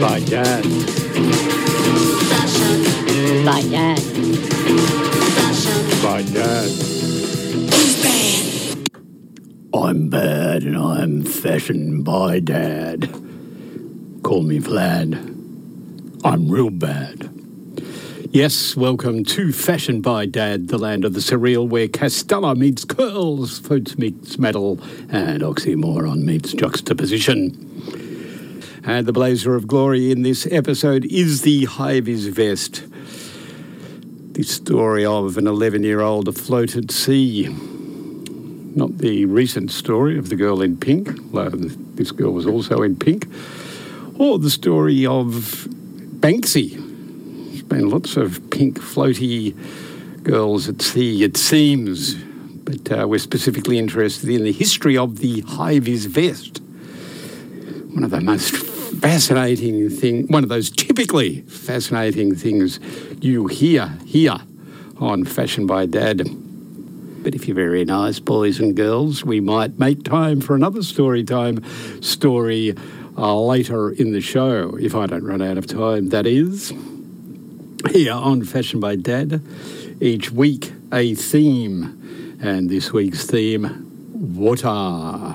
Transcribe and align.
By 0.00 0.20
Dad. 0.20 0.62
By 3.44 3.62
Dad. 3.62 4.00
By 6.02 6.22
Dad. 6.22 6.70
I'm 9.74 10.08
bad 10.08 10.62
and 10.62 10.76
I'm 10.76 11.24
fashioned 11.24 12.04
by 12.04 12.38
Dad. 12.38 13.10
Call 14.22 14.42
me 14.42 14.60
Vlad. 14.60 15.14
I'm 16.24 16.48
real 16.48 16.70
bad. 16.70 17.28
Yes, 18.30 18.76
welcome 18.76 19.24
to 19.24 19.52
Fashion 19.52 20.00
by 20.00 20.26
Dad, 20.26 20.68
the 20.68 20.78
land 20.78 21.04
of 21.04 21.14
the 21.14 21.20
surreal, 21.20 21.68
where 21.68 21.88
Castella 21.88 22.56
meets 22.56 22.84
curls, 22.84 23.58
Foots 23.58 23.98
meets 23.98 24.38
metal, 24.38 24.80
and 25.08 25.42
oxymoron 25.42 26.22
meets 26.22 26.52
juxtaposition. 26.52 28.07
And 28.88 29.04
the 29.04 29.12
blazer 29.12 29.54
of 29.54 29.66
glory 29.66 30.10
in 30.10 30.22
this 30.22 30.48
episode 30.50 31.04
is 31.04 31.42
the 31.42 31.66
high 31.66 32.00
vis 32.00 32.24
vest. 32.24 32.84
The 34.32 34.42
story 34.44 35.04
of 35.04 35.36
an 35.36 35.46
11 35.46 35.82
year 35.82 36.00
old 36.00 36.26
afloat 36.26 36.74
at 36.74 36.90
sea. 36.90 37.48
Not 38.74 38.96
the 38.96 39.26
recent 39.26 39.72
story 39.72 40.16
of 40.16 40.30
the 40.30 40.36
girl 40.36 40.62
in 40.62 40.78
pink, 40.78 41.10
although 41.34 41.50
this 41.50 42.12
girl 42.12 42.32
was 42.32 42.46
also 42.46 42.80
in 42.80 42.96
pink, 42.96 43.26
or 44.18 44.38
the 44.38 44.48
story 44.48 45.04
of 45.04 45.68
Banksy, 46.20 46.70
There's 47.50 47.62
been 47.64 47.90
lots 47.90 48.16
of 48.16 48.40
pink 48.50 48.78
floaty 48.78 49.54
girls 50.22 50.66
at 50.66 50.80
sea, 50.80 51.24
it 51.24 51.36
seems. 51.36 52.14
But 52.14 52.90
uh, 52.90 53.06
we're 53.06 53.18
specifically 53.18 53.76
interested 53.78 54.30
in 54.30 54.44
the 54.44 54.52
history 54.52 54.96
of 54.96 55.18
the 55.18 55.42
high 55.42 55.78
vis 55.78 56.06
vest. 56.06 56.62
One 57.92 58.02
of 58.02 58.10
the 58.10 58.22
most 58.22 58.67
fascinating 59.00 59.88
thing, 59.90 60.26
one 60.28 60.42
of 60.42 60.48
those 60.48 60.70
typically 60.70 61.42
fascinating 61.42 62.34
things 62.34 62.80
you 63.20 63.46
hear 63.46 63.88
here 64.04 64.38
on 64.98 65.24
Fashion 65.24 65.66
by 65.66 65.86
Dad. 65.86 66.22
But 67.22 67.34
if 67.34 67.46
you're 67.46 67.54
very 67.54 67.84
nice, 67.84 68.18
boys 68.18 68.58
and 68.60 68.76
girls, 68.76 69.24
we 69.24 69.40
might 69.40 69.78
make 69.78 70.04
time 70.04 70.40
for 70.40 70.54
another 70.54 70.82
story 70.82 71.24
time 71.24 71.62
story 72.02 72.74
uh, 73.16 73.40
later 73.40 73.90
in 73.90 74.12
the 74.12 74.20
show, 74.20 74.76
if 74.80 74.94
I 74.94 75.06
don't 75.06 75.24
run 75.24 75.42
out 75.42 75.58
of 75.58 75.66
time, 75.66 76.10
that 76.10 76.26
is 76.26 76.72
here 77.90 78.12
on 78.12 78.44
Fashion 78.44 78.80
by 78.80 78.96
Dad. 78.96 79.42
Each 80.00 80.30
week, 80.30 80.72
a 80.92 81.14
theme, 81.14 82.38
and 82.40 82.70
this 82.70 82.92
week's 82.92 83.26
theme 83.26 83.84
water. 84.14 85.34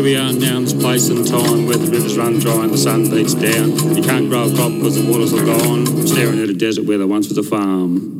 Here 0.00 0.08
we 0.08 0.16
are 0.16 0.32
now 0.32 0.56
in 0.56 0.64
this 0.64 0.72
place 0.72 1.10
and 1.10 1.28
time 1.28 1.66
where 1.66 1.76
the 1.76 1.90
rivers 1.90 2.16
run 2.16 2.38
dry 2.38 2.64
and 2.64 2.72
the 2.72 2.78
sun 2.78 3.10
beats 3.10 3.34
down. 3.34 3.76
You 3.94 4.02
can't 4.02 4.30
grow 4.30 4.50
a 4.50 4.54
crop 4.54 4.72
because 4.72 4.96
the 4.96 5.04
waters 5.04 5.34
are 5.34 5.44
gone. 5.44 6.06
Staring 6.06 6.40
at 6.40 6.48
a 6.48 6.54
desert 6.54 6.86
where 6.86 6.96
there 6.96 7.06
once 7.06 7.28
was 7.28 7.36
a 7.36 7.42
farm. 7.42 8.18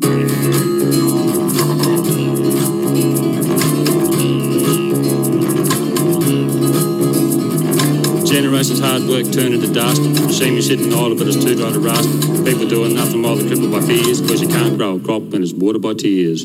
Generations 8.28 8.80
hard 8.80 9.04
work 9.08 9.32
turned 9.32 9.54
into 9.54 9.72
dust. 9.72 10.02
Machinery 10.02 10.60
sitting 10.60 10.92
idle, 10.92 11.16
but 11.16 11.28
it's 11.28 11.42
too 11.42 11.56
dry 11.56 11.72
to 11.72 11.80
rust. 11.80 12.10
People 12.44 12.68
doing 12.68 12.94
nothing 12.94 13.22
while 13.22 13.36
they're 13.36 13.48
crippled 13.48 13.72
by 13.72 13.80
fears, 13.80 14.20
because 14.20 14.42
you 14.42 14.48
can't 14.48 14.76
grow 14.76 14.96
a 14.96 15.00
crop 15.00 15.22
when 15.32 15.42
it's 15.42 15.54
watered 15.54 15.80
by 15.80 15.94
tears. 15.94 16.44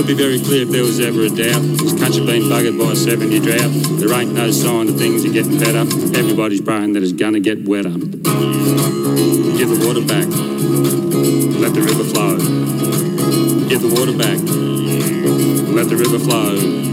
Should 0.00 0.06
be 0.06 0.14
very 0.14 0.40
clear 0.40 0.62
if 0.62 0.70
there 0.70 0.82
was 0.82 0.98
ever 0.98 1.24
a 1.24 1.28
doubt. 1.28 1.60
This 1.60 1.92
country 1.92 2.24
been 2.24 2.44
buggered 2.44 2.78
by 2.78 2.92
a 2.92 2.96
70 2.96 3.38
drought. 3.40 3.70
There 4.00 4.18
ain't 4.18 4.32
no 4.32 4.50
sign 4.50 4.86
that 4.86 4.94
things 4.94 5.26
are 5.26 5.30
getting 5.30 5.58
better. 5.58 5.80
Everybody's 6.18 6.62
praying 6.62 6.94
that 6.94 7.02
it's 7.02 7.12
gonna 7.12 7.38
get 7.38 7.68
wetter. 7.68 7.90
Give 7.90 8.08
the 9.68 9.84
water 9.84 10.00
back. 10.00 10.26
Let 11.60 11.74
the 11.74 11.82
river 11.82 12.04
flow. 12.04 12.38
Give 13.68 13.82
the 13.82 13.88
water 13.94 14.16
back. 14.16 14.38
Let 15.76 15.90
the 15.90 15.96
river 15.96 16.18
flow. 16.18 16.89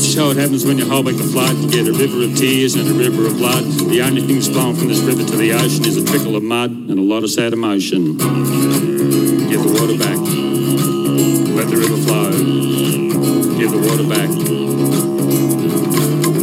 Goes 0.00 0.08
to 0.08 0.16
show 0.16 0.28
what 0.28 0.38
happens 0.38 0.64
when 0.64 0.78
you 0.78 0.88
hold 0.88 1.04
back 1.04 1.16
the 1.16 1.24
flood. 1.24 1.54
You 1.56 1.68
get 1.68 1.86
a 1.86 1.92
river 1.92 2.24
of 2.24 2.34
tears 2.34 2.74
and 2.74 2.88
a 2.88 2.94
river 2.94 3.26
of 3.26 3.36
blood. 3.36 3.64
The 3.64 4.00
only 4.00 4.22
thing 4.22 4.36
that's 4.36 4.48
flowing 4.48 4.74
from 4.74 4.88
this 4.88 5.00
river 5.00 5.24
to 5.24 5.36
the 5.36 5.52
ocean 5.52 5.84
is 5.84 5.98
a 5.98 6.04
trickle 6.06 6.36
of 6.36 6.42
mud 6.42 6.70
and 6.70 6.98
a 6.98 7.02
lot 7.02 7.22
of 7.22 7.28
sad 7.28 7.52
emotion. 7.52 8.16
Give 8.16 9.60
the 9.60 9.68
water 9.76 9.98
back. 10.00 10.16
Let 11.52 11.68
the 11.68 11.76
river 11.76 12.00
flow. 12.00 12.32
Give 13.60 13.70
the 13.70 13.82
water 13.84 14.08
back. 14.08 14.30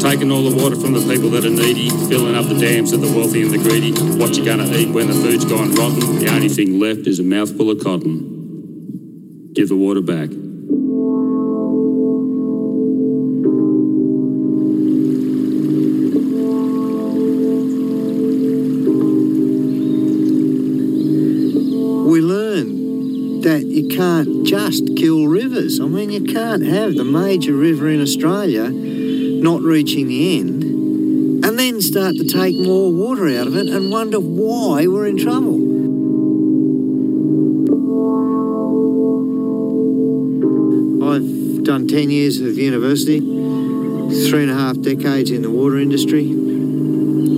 Taking 0.05 0.31
all 0.31 0.47
the 0.47 0.55
water 0.55 0.75
from 0.75 0.93
the 0.93 1.01
people 1.11 1.31
that 1.31 1.43
are 1.43 1.49
needy, 1.49 1.89
filling 1.89 2.35
up 2.35 2.45
the 2.45 2.59
dams 2.59 2.93
of 2.93 3.01
the 3.01 3.09
wealthy 3.09 3.41
and 3.41 3.49
the 3.49 3.57
greedy. 3.57 3.91
What 4.21 4.37
you 4.37 4.45
gonna 4.45 4.69
eat 4.69 4.93
when 4.93 5.07
the 5.07 5.13
food's 5.13 5.45
gone 5.45 5.73
rotten? 5.73 6.19
The 6.19 6.29
only 6.29 6.49
thing 6.49 6.79
left 6.79 7.07
is 7.07 7.17
a 7.17 7.23
mouthful 7.23 7.71
of 7.71 7.83
cotton. 7.83 9.49
Give 9.53 9.67
the 9.67 9.75
water 9.75 10.01
back. 10.01 10.29
Can't 23.97 24.45
just 24.45 24.95
kill 24.95 25.25
rivers. 25.25 25.79
I 25.79 25.85
mean, 25.85 26.11
you 26.11 26.23
can't 26.23 26.63
have 26.63 26.93
the 26.93 27.03
major 27.03 27.53
river 27.53 27.89
in 27.89 27.99
Australia 27.99 28.69
not 28.69 29.63
reaching 29.63 30.07
the 30.07 30.37
end 30.37 30.63
and 31.43 31.57
then 31.57 31.81
start 31.81 32.15
to 32.17 32.23
take 32.23 32.55
more 32.55 32.91
water 32.91 33.27
out 33.27 33.47
of 33.47 33.57
it 33.57 33.65
and 33.65 33.89
wonder 33.89 34.19
why 34.19 34.85
we're 34.85 35.07
in 35.07 35.17
trouble. 35.17 35.55
I've 41.11 41.63
done 41.63 41.87
10 41.87 42.11
years 42.11 42.39
of 42.39 42.55
university, 42.55 43.19
three 43.19 44.43
and 44.43 44.51
a 44.51 44.55
half 44.55 44.79
decades 44.79 45.31
in 45.31 45.41
the 45.41 45.49
water 45.49 45.79
industry, 45.79 46.27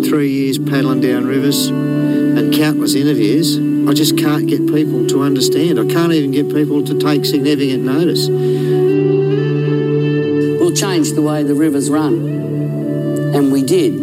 three 0.09 0.30
years 0.30 0.58
paddling 0.58 1.00
down 1.00 1.26
rivers, 1.26 1.68
and 1.70 2.53
countless 2.53 2.96
interviews. 2.96 3.69
I 3.89 3.94
just 3.94 4.17
can't 4.19 4.45
get 4.45 4.67
people 4.67 5.07
to 5.07 5.23
understand. 5.23 5.79
I 5.79 5.85
can't 5.88 6.13
even 6.13 6.29
get 6.29 6.53
people 6.53 6.83
to 6.83 7.00
take 7.00 7.25
significant 7.25 7.83
notice. 7.83 8.29
We'll 10.59 10.75
change 10.75 11.13
the 11.13 11.23
way 11.23 11.41
the 11.41 11.55
rivers 11.55 11.89
run. 11.89 12.13
And 13.33 13.51
we 13.51 13.63
did. 13.63 13.95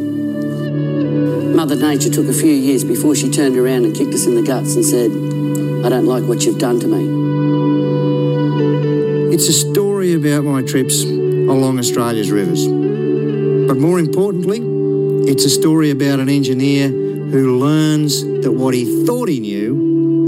Mother 1.54 1.76
Nature 1.76 2.10
took 2.10 2.26
a 2.26 2.32
few 2.32 2.50
years 2.50 2.82
before 2.82 3.14
she 3.14 3.30
turned 3.30 3.56
around 3.56 3.84
and 3.84 3.94
kicked 3.94 4.12
us 4.12 4.26
in 4.26 4.34
the 4.34 4.42
guts 4.42 4.74
and 4.74 4.84
said, 4.84 5.12
I 5.86 5.88
don't 5.88 6.06
like 6.06 6.24
what 6.24 6.42
you've 6.44 6.58
done 6.58 6.80
to 6.80 6.88
me. 6.88 7.06
It's 9.32 9.46
a 9.48 9.52
story 9.52 10.14
about 10.14 10.42
my 10.42 10.62
trips 10.62 11.04
along 11.04 11.78
Australia's 11.78 12.32
rivers. 12.32 12.66
But 12.66 13.76
more 13.76 14.00
importantly, 14.00 14.58
it's 15.30 15.44
a 15.44 15.50
story 15.50 15.92
about 15.92 16.18
an 16.18 16.28
engineer 16.28 16.88
who 16.88 17.58
learns 17.58 18.24
that 18.42 18.52
what 18.52 18.72
he 18.74 19.04
thought 19.04 19.28
he 19.28 19.40
knew 19.40 19.75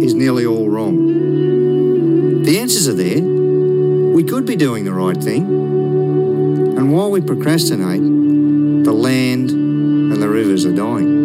is 0.03 0.15
nearly 0.15 0.47
all 0.47 0.69
wrong. 0.69 2.43
The 2.45 2.59
answers 2.59 2.89
are 2.89 2.95
there. 2.95 3.21
We 3.21 4.25
could 4.25 4.47
be 4.47 4.57
doing 4.57 4.85
the 4.85 4.93
right 4.93 5.17
thing. 5.17 5.45
And 6.79 6.93
while 6.93 7.11
we 7.11 7.21
procrastinate, 7.21 8.01
the 8.01 8.93
land 8.93 9.51
and 9.51 10.23
the 10.23 10.29
rivers 10.29 10.65
are 10.65 10.75
dying. 10.75 11.19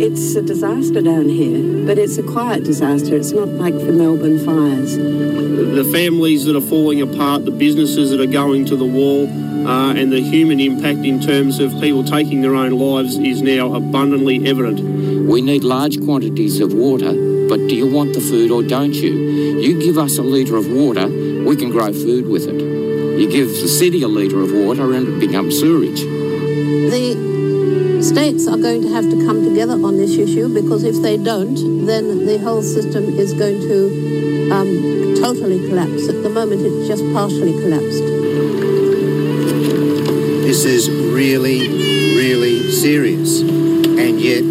It's 0.00 0.34
a 0.34 0.42
disaster 0.42 1.00
down 1.00 1.28
here, 1.28 1.86
but 1.86 1.98
it's 1.98 2.18
a 2.18 2.22
quiet 2.22 2.64
disaster. 2.64 3.16
It's 3.16 3.32
not 3.32 3.48
like 3.48 3.74
the 3.74 3.92
Melbourne 3.92 4.38
fires. 4.44 4.96
the 4.96 5.88
families 5.92 6.44
that 6.44 6.56
are 6.56 6.60
falling 6.60 7.00
apart, 7.00 7.44
the 7.44 7.50
businesses 7.50 8.10
that 8.10 8.20
are 8.20 8.26
going 8.26 8.64
to 8.66 8.76
the 8.76 8.84
wall, 8.84 9.26
uh, 9.66 9.94
and 9.96 10.12
the 10.12 10.20
human 10.20 10.60
impact 10.60 11.00
in 11.00 11.20
terms 11.20 11.58
of 11.58 11.72
people 11.80 12.04
taking 12.04 12.40
their 12.40 12.54
own 12.54 12.70
lives 12.70 13.18
is 13.18 13.42
now 13.42 13.74
abundantly 13.74 14.48
evident. 14.48 14.80
We 15.28 15.42
need 15.42 15.64
large 15.64 16.00
quantities 16.04 16.60
of 16.60 16.72
water, 16.72 17.12
but 17.48 17.58
do 17.68 17.74
you 17.74 17.92
want 17.92 18.14
the 18.14 18.20
food 18.20 18.52
or 18.52 18.62
don't 18.62 18.94
you? 18.94 19.12
You 19.60 19.80
give 19.80 19.98
us 19.98 20.18
a 20.18 20.22
litre 20.22 20.56
of 20.56 20.70
water, 20.70 21.08
we 21.08 21.56
can 21.56 21.70
grow 21.70 21.92
food 21.92 22.28
with 22.28 22.46
it. 22.46 22.60
You 23.20 23.28
give 23.28 23.48
the 23.48 23.68
city 23.68 24.02
a 24.02 24.08
litre 24.08 24.40
of 24.40 24.52
water 24.52 24.92
and 24.92 25.08
it 25.08 25.18
becomes 25.18 25.58
sewerage. 25.58 26.00
The 26.00 28.02
States 28.02 28.46
are 28.46 28.58
going 28.58 28.82
to 28.82 28.92
have 28.92 29.10
to 29.10 29.26
come 29.26 29.42
together 29.42 29.72
on 29.72 29.96
this 29.96 30.16
issue 30.16 30.52
because 30.52 30.84
if 30.84 31.02
they 31.02 31.16
don't, 31.16 31.86
then 31.86 32.26
the 32.26 32.38
whole 32.38 32.62
system 32.62 33.04
is 33.18 33.32
going 33.32 33.60
to 33.62 34.50
um, 34.52 35.14
totally 35.16 35.66
collapse. 35.66 36.08
At 36.08 36.22
the 36.22 36.30
moment, 36.30 36.60
it's 36.62 36.86
just 36.86 37.02
partially 37.12 37.52
collapsed. 37.52 38.15
Is 40.66 40.90
really, 40.90 41.68
really 42.16 42.72
serious, 42.72 43.40
and 43.40 44.20
yet 44.20 44.42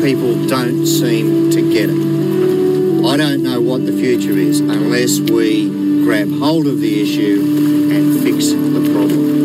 people 0.00 0.46
don't 0.46 0.86
seem 0.86 1.50
to 1.50 1.60
get 1.72 1.90
it. 1.90 3.04
I 3.04 3.16
don't 3.16 3.42
know 3.42 3.60
what 3.60 3.84
the 3.84 3.92
future 3.92 4.30
is 4.30 4.60
unless 4.60 5.18
we 5.18 5.68
grab 6.04 6.30
hold 6.38 6.68
of 6.68 6.80
the 6.80 7.02
issue 7.02 7.90
and 7.92 8.22
fix 8.22 8.50
the 8.50 8.92
problem. 8.92 9.35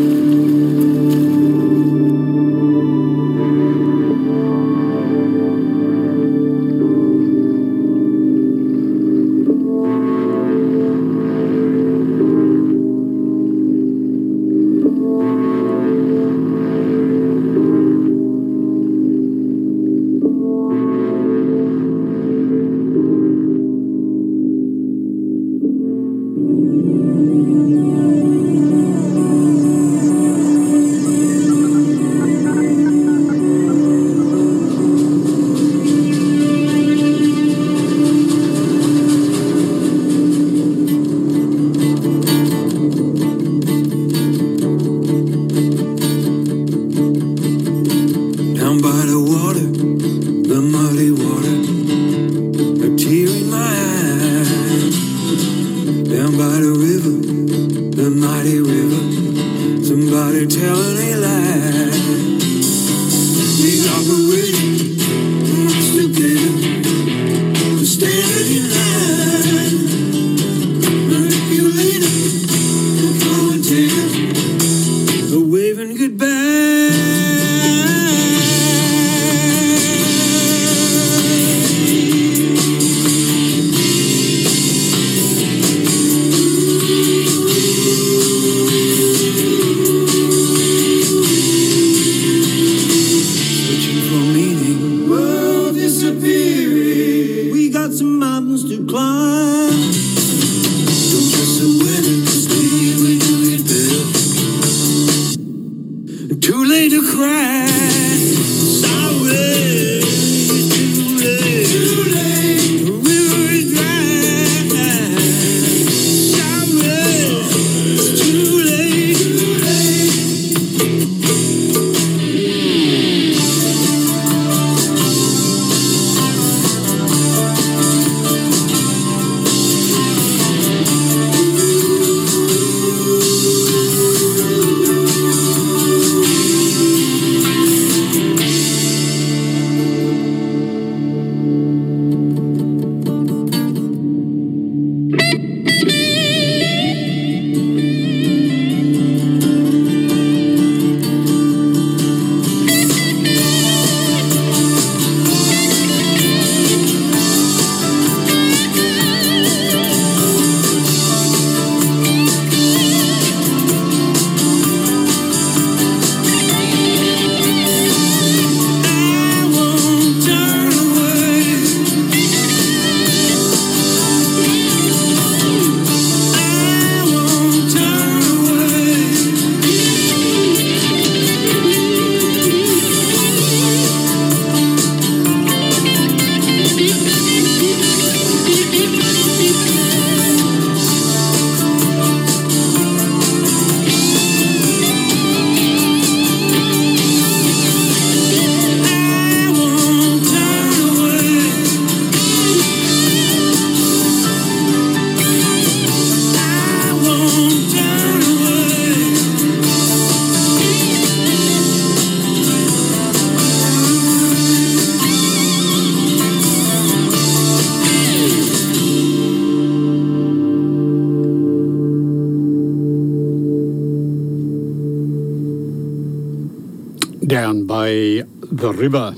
The 228.62 228.72
river. 228.72 229.12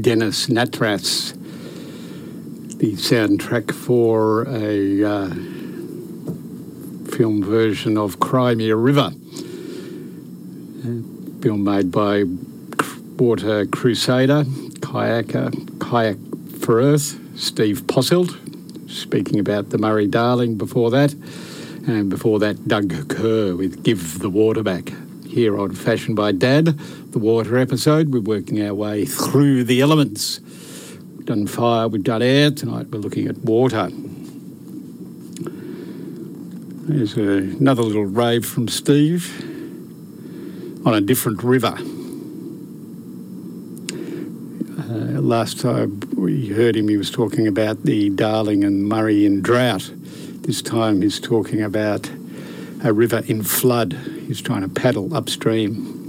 Dennis 0.00 0.48
Natras, 0.48 1.34
the 2.78 2.94
soundtrack 2.94 3.72
for 3.72 4.42
a 4.48 5.04
uh, 5.04 5.28
film 7.14 7.44
version 7.44 7.96
of 7.96 8.18
Crimea 8.18 8.74
River, 8.74 9.12
a 10.82 11.40
film 11.40 11.62
made 11.62 11.92
by 11.92 12.24
Water 13.20 13.66
Crusader, 13.66 14.42
kayaker, 14.80 15.52
kayak 15.78 16.18
for 16.58 16.80
Earth, 16.80 17.20
Steve 17.36 17.82
Posselt, 17.82 18.36
speaking 18.90 19.38
about 19.38 19.70
the 19.70 19.78
Murray 19.78 20.08
Darling 20.08 20.58
before 20.58 20.90
that, 20.90 21.14
and 21.86 22.10
before 22.10 22.40
that, 22.40 22.66
Doug 22.66 23.08
Kerr 23.08 23.54
with 23.54 23.84
Give 23.84 24.18
the 24.18 24.28
Water 24.28 24.64
Back. 24.64 24.92
Here 25.24 25.56
on 25.56 25.76
Fashion 25.76 26.16
by 26.16 26.32
Dad, 26.32 26.76
the 27.12 27.18
water 27.18 27.58
episode, 27.58 28.12
we're 28.12 28.20
working 28.20 28.62
our 28.62 28.72
way 28.72 29.04
through 29.04 29.64
the 29.64 29.80
elements. 29.80 30.38
We've 31.16 31.26
done 31.26 31.48
fire, 31.48 31.88
we've 31.88 32.04
done 32.04 32.22
air. 32.22 32.52
Tonight 32.52 32.86
we're 32.90 33.00
looking 33.00 33.26
at 33.26 33.38
water. 33.38 33.88
There's 36.86 37.16
a, 37.16 37.56
another 37.58 37.82
little 37.82 38.04
rave 38.04 38.46
from 38.46 38.68
Steve 38.68 39.26
on 40.86 40.94
a 40.94 41.00
different 41.00 41.42
river. 41.42 41.76
Uh, 44.78 45.20
last 45.20 45.58
time 45.60 46.00
we 46.16 46.48
heard 46.48 46.76
him, 46.76 46.86
he 46.88 46.96
was 46.96 47.10
talking 47.10 47.48
about 47.48 47.82
the 47.82 48.10
Darling 48.10 48.62
and 48.62 48.88
Murray 48.88 49.26
in 49.26 49.42
drought. 49.42 49.90
This 50.42 50.62
time 50.62 51.02
he's 51.02 51.18
talking 51.18 51.60
about 51.60 52.08
a 52.84 52.92
river 52.92 53.22
in 53.26 53.42
flood. 53.42 53.94
He's 54.26 54.40
trying 54.40 54.62
to 54.62 54.68
paddle 54.68 55.12
upstream. 55.14 55.99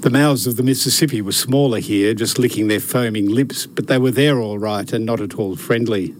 The 0.00 0.08
mouths 0.08 0.46
of 0.46 0.56
the 0.56 0.62
Mississippi 0.62 1.20
were 1.20 1.30
smaller 1.30 1.78
here, 1.78 2.14
just 2.14 2.38
licking 2.38 2.68
their 2.68 2.80
foaming 2.80 3.28
lips, 3.28 3.66
but 3.66 3.86
they 3.86 3.98
were 3.98 4.10
there 4.10 4.40
all 4.40 4.58
right 4.58 4.90
and 4.90 5.04
not 5.04 5.20
at 5.20 5.34
all 5.34 5.56
friendly. 5.56 6.14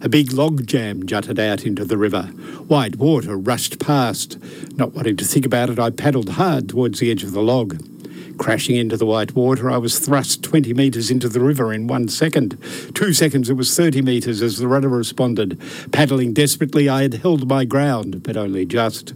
A 0.00 0.08
big 0.08 0.32
log 0.32 0.66
jam 0.66 1.04
jutted 1.04 1.38
out 1.38 1.66
into 1.66 1.84
the 1.84 1.98
river. 1.98 2.22
White 2.66 2.96
water 2.96 3.36
rushed 3.36 3.78
past. 3.78 4.38
Not 4.78 4.94
wanting 4.94 5.18
to 5.18 5.26
think 5.26 5.44
about 5.44 5.68
it, 5.68 5.78
I 5.78 5.90
paddled 5.90 6.30
hard 6.30 6.70
towards 6.70 6.98
the 6.98 7.10
edge 7.10 7.22
of 7.22 7.32
the 7.32 7.42
log. 7.42 7.78
Crashing 8.38 8.76
into 8.76 8.96
the 8.96 9.04
white 9.04 9.34
water, 9.34 9.70
I 9.70 9.76
was 9.76 9.98
thrust 9.98 10.42
20 10.42 10.72
metres 10.72 11.10
into 11.10 11.28
the 11.28 11.40
river 11.40 11.74
in 11.74 11.88
one 11.88 12.08
second. 12.08 12.56
Two 12.94 13.12
seconds, 13.12 13.50
it 13.50 13.54
was 13.54 13.76
30 13.76 14.00
metres 14.00 14.40
as 14.40 14.56
the 14.56 14.66
rudder 14.66 14.88
responded. 14.88 15.60
Paddling 15.92 16.32
desperately, 16.32 16.88
I 16.88 17.02
had 17.02 17.12
held 17.12 17.46
my 17.46 17.66
ground, 17.66 18.22
but 18.22 18.38
only 18.38 18.64
just. 18.64 19.12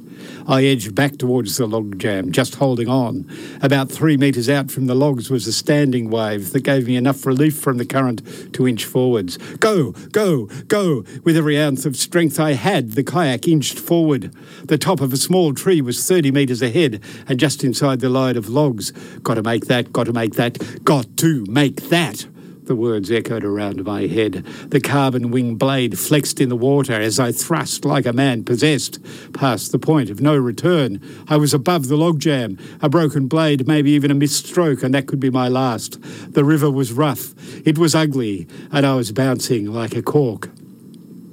I 0.47 0.65
edged 0.65 0.95
back 0.95 1.17
towards 1.19 1.57
the 1.57 1.67
log 1.67 1.99
jam, 1.99 2.33
just 2.33 2.57
holding 2.57 2.89
on. 2.89 3.29
About 3.63 3.91
three 3.91 4.17
metres 4.17 4.49
out 4.49 4.71
from 4.71 4.87
the 4.87 4.95
logs 4.95 5.31
was 5.31 5.47
a 5.47 5.53
standing 5.53 6.11
wave 6.11 6.53
that 6.53 6.61
gave 6.61 6.87
me 6.87 6.97
enough 6.97 7.25
relief 7.27 7.59
from 7.59 7.79
the 7.79 7.85
current 7.85 8.53
to 8.55 8.69
inch 8.69 8.85
forwards. 8.85 9.37
Go, 9.59 9.93
go, 10.13 10.47
go! 10.69 11.05
With 11.25 11.37
every 11.37 11.59
ounce 11.59 11.87
of 11.87 11.97
strength 11.97 12.39
I 12.39 12.53
had, 12.53 12.93
the 12.93 13.05
kayak 13.05 13.49
inched 13.49 13.79
forward. 13.79 14.35
The 14.65 14.79
top 14.79 15.01
of 15.01 15.13
a 15.13 15.17
small 15.17 15.55
tree 15.55 15.81
was 15.81 16.07
30 16.07 16.31
metres 16.31 16.63
ahead 16.63 17.01
and 17.29 17.41
just 17.41 17.65
inside 17.65 18.01
the 18.01 18.09
line 18.09 18.37
of 18.37 18.49
logs. 18.49 18.91
Got 19.23 19.35
to 19.35 19.43
make 19.43 19.67
that, 19.67 19.93
got 19.93 20.05
to 20.05 20.13
make 20.13 20.35
that, 20.35 20.85
got 20.85 21.17
to 21.19 21.45
make 21.49 21.89
that. 21.89 22.27
The 22.65 22.75
words 22.75 23.11
echoed 23.11 23.45
around 23.45 23.85
my 23.85 24.07
head. 24.07 24.43
The 24.69 24.81
carbon 24.81 25.31
wing 25.31 25.57
blade 25.57 25.99
flexed 25.99 26.41
in 26.41 26.49
the 26.49 26.57
water 26.57 26.95
as 26.95 27.21
I 27.21 27.31
thrust 27.31 27.85
like 27.85 28.07
a 28.07 28.13
man 28.15 28.43
possessed. 28.43 28.99
Past 29.35 29.71
the 29.71 29.79
point 29.79 30.09
of 30.09 30.23
no 30.23 30.35
return, 30.35 30.99
I 31.29 31.37
was 31.37 31.53
above 31.53 31.89
the 31.89 31.97
logjam. 31.97 32.59
A 32.81 32.89
broken 32.89 33.29
blade, 33.29 33.67
maybe 33.67 33.91
even 33.91 34.11
a 34.11 34.15
missed 34.15 34.47
stroke, 34.47 34.83
and 34.83 34.95
that 34.95 35.07
could 35.07 35.21
be 35.21 35.29
my 35.29 35.47
last. 35.47 36.01
The 36.33 36.43
river 36.43 36.71
was 36.71 36.91
rough, 36.91 37.35
it 37.67 37.77
was 37.77 37.95
ugly, 37.95 38.49
and 38.73 38.87
I 38.87 38.95
was 38.95 39.13
bouncing 39.13 39.71
like 39.71 39.95
a 39.95 40.03
cork. 40.03 40.49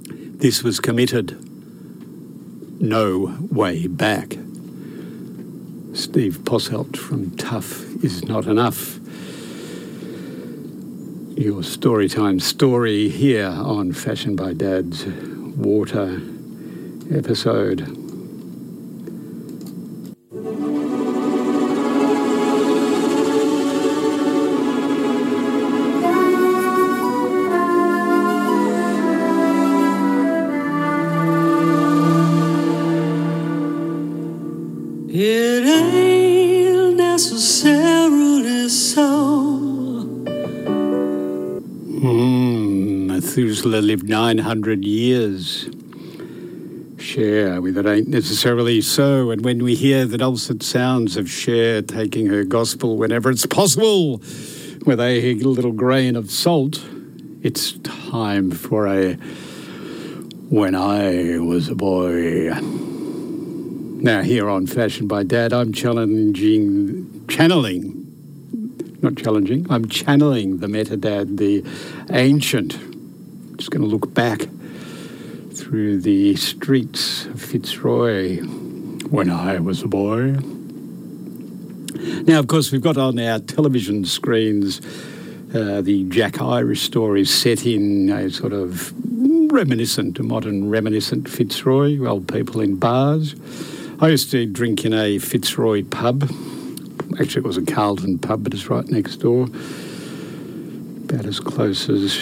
This 0.10 0.64
was 0.64 0.82
committed. 0.82 1.38
No 2.82 3.38
way 3.50 3.88
back. 3.88 4.38
Steve 5.94 6.40
Posselt 6.44 6.98
from 6.98 7.38
Tough 7.38 8.04
is 8.04 8.26
Not 8.26 8.48
Enough 8.48 9.01
your 11.42 11.64
story 11.64 12.08
time 12.08 12.40
story 12.40 13.10
here 13.10 13.48
on 13.48 13.92
Fashion 13.92 14.36
by 14.36 14.54
Dad's 14.54 15.08
Water 15.08 16.22
episode. 17.12 18.01
Methuselah 43.62 43.86
lived 43.86 44.10
900 44.10 44.84
years. 44.84 45.70
Cher, 46.98 47.62
with 47.62 47.78
it 47.78 47.86
ain't 47.86 48.08
necessarily 48.08 48.82
so. 48.82 49.30
And 49.30 49.46
when 49.46 49.64
we 49.64 49.76
hear 49.76 50.06
the 50.06 50.18
dulcet 50.18 50.64
sounds 50.64 51.16
of 51.16 51.30
Cher 51.30 51.84
taking 51.84 52.26
her 52.26 52.44
gospel 52.44 52.98
whenever 52.98 53.30
it's 53.30 53.46
possible, 53.46 54.18
with 54.84 55.00
a 55.00 55.36
little 55.44 55.74
grain 55.74 56.16
of 56.16 56.32
salt, 56.32 56.84
it's 57.44 57.74
time 57.84 58.50
for 58.50 58.88
a 58.88 59.14
When 60.50 60.74
I 60.74 61.38
Was 61.38 61.70
a 61.70 61.76
Boy. 61.76 62.50
Now, 64.02 64.24
here 64.24 64.50
on 64.50 64.66
Fashion 64.66 65.08
by 65.08 65.22
Dad, 65.22 65.54
I'm 65.54 65.72
challenging, 65.72 67.28
channeling 67.28 68.00
not 69.04 69.18
challenging. 69.18 69.66
I'm 69.70 69.88
channeling 69.88 70.58
the 70.58 70.68
metadad, 70.68 71.38
the 71.38 71.64
ancient. 72.12 72.91
Just 73.62 73.70
going 73.70 73.84
to 73.84 73.88
look 73.88 74.12
back 74.16 74.48
through 75.54 76.00
the 76.00 76.36
streets 76.36 77.28
of 77.28 77.40
Fitzroy 77.40 78.40
when 78.40 79.30
I 79.30 79.60
was 79.60 79.84
a 79.84 79.88
boy. 79.88 80.32
Now, 82.24 82.40
of 82.40 82.48
course, 82.48 82.72
we've 82.72 82.82
got 82.82 82.98
on 82.98 83.20
our 83.20 83.38
television 83.38 84.04
screens 84.06 84.82
uh, 85.54 85.82
the 85.82 86.06
Jack 86.10 86.42
Irish 86.42 86.82
story 86.82 87.24
set 87.24 87.68
in 87.68 88.10
a 88.10 88.32
sort 88.32 88.52
of 88.52 88.92
reminiscent, 89.54 90.18
a 90.18 90.24
modern 90.24 90.72
reminiscent 90.72 91.30
Fitzroy, 91.30 92.04
old 92.04 92.28
people 92.28 92.62
in 92.62 92.78
bars. 92.78 93.36
I 94.00 94.08
used 94.08 94.32
to 94.32 94.48
drink 94.48 94.86
in 94.86 94.94
a 94.96 95.20
Fitzroy 95.20 95.84
pub 95.84 96.24
actually, 97.20 97.42
it 97.42 97.46
was 97.46 97.58
a 97.58 97.66
Carlton 97.66 98.18
pub, 98.18 98.44
but 98.44 98.56
it's 98.56 98.72
right 98.72 98.88
next 98.88 99.18
door. 99.18 99.44
About 99.44 101.28
as 101.28 101.40
close 101.40 101.90
as 101.90 102.18